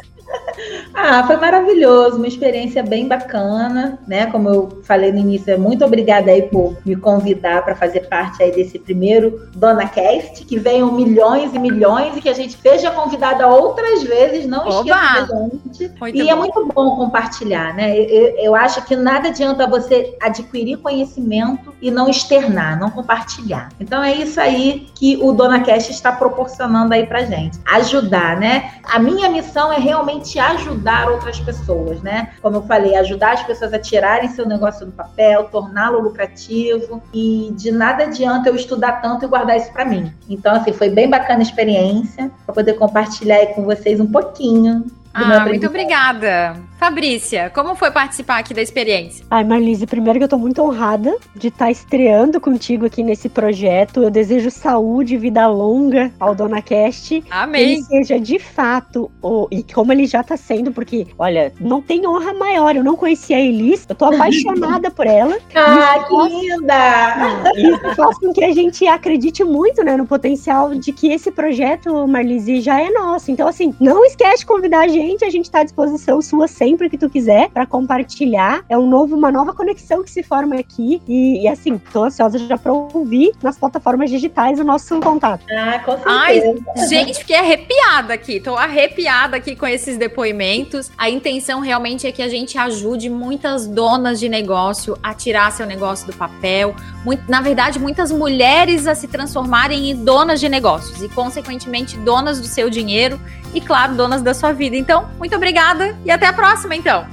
[0.94, 4.26] Ah, foi maravilhoso, uma experiência bem bacana, né?
[4.28, 8.44] Como eu falei no início, é muito obrigada aí por me convidar para fazer parte
[8.44, 12.92] aí desse primeiro Dona Cast, que venham milhões e milhões e que a gente seja
[12.92, 14.92] convidada outras vezes, não Oba!
[14.92, 15.92] esqueça da gente.
[16.00, 16.32] Muito e é bom.
[16.32, 17.98] é muito bom compartilhar, né?
[17.98, 23.70] Eu, eu acho que nada adianta você adquirir conhecimento e não externar, não compartilhar.
[23.80, 27.60] Então é isso aí que o Dona Cash está proporcionando aí pra gente.
[27.66, 28.74] Ajudar, né?
[28.84, 32.34] A minha missão é realmente ajudar outras pessoas, né?
[32.42, 37.52] Como eu falei, ajudar as pessoas a tirarem seu negócio do papel, torná-lo lucrativo e
[37.56, 40.14] de nada adianta eu estudar tanto e guardar isso para mim.
[40.30, 44.86] Então assim, foi bem bacana a experiência para poder compartilhar aí com vocês um pouquinho
[45.14, 46.56] ah, muito obrigada.
[46.82, 49.24] Fabrícia, como foi participar aqui da experiência?
[49.30, 53.30] Ai, Marlise, primeiro que eu tô muito honrada de estar tá estreando contigo aqui nesse
[53.30, 54.02] projeto.
[54.02, 57.24] Eu desejo saúde e vida longa ao Dona Cast.
[57.30, 57.64] Amém.
[57.64, 61.84] Que ele seja de fato, o, e como ele já tá sendo, porque, olha, não
[61.84, 62.76] tem honra maior.
[62.76, 65.38] Eu não conhecia a Elis, eu tô apaixonada por ela.
[65.54, 67.52] Ah, que faz, linda!
[67.56, 72.08] Isso faz com que a gente acredite muito, né, no potencial de que esse projeto,
[72.08, 73.30] Marlise, já é nosso.
[73.30, 76.71] Então, assim, não esquece de convidar a gente, a gente tá à disposição sua sempre
[76.72, 78.64] sempre que tu quiser para compartilhar.
[78.70, 81.02] É um novo, uma nova conexão que se forma aqui.
[81.08, 85.46] E, e assim, tô ansiosa já para ouvir nas plataformas digitais o nosso contato.
[85.52, 86.10] Ah, com certeza.
[86.10, 88.40] Ai, gente, fiquei arrepiada aqui.
[88.40, 90.90] Tô arrepiada aqui com esses depoimentos.
[90.98, 95.66] A intenção realmente é que a gente ajude muitas donas de negócio a tirar seu
[95.66, 96.74] negócio do papel.
[97.04, 102.40] Muito, na verdade, muitas mulheres a se transformarem em donas de negócios e, consequentemente, donas
[102.40, 103.20] do seu dinheiro
[103.54, 104.76] e, claro, donas da sua vida.
[104.76, 107.06] Então, muito obrigada e até a próxima, então.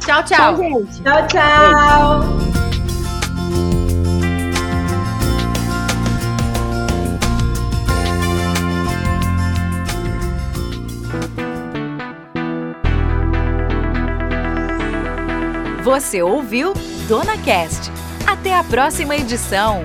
[0.00, 0.24] Tchau, tchau.
[0.24, 1.02] Tchau, gente.
[1.02, 2.44] Tchau, tchau.
[15.82, 16.72] Você ouviu
[17.06, 17.92] Dona Cast.
[18.26, 19.84] Até a próxima edição.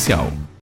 [0.01, 0.50] Comercial.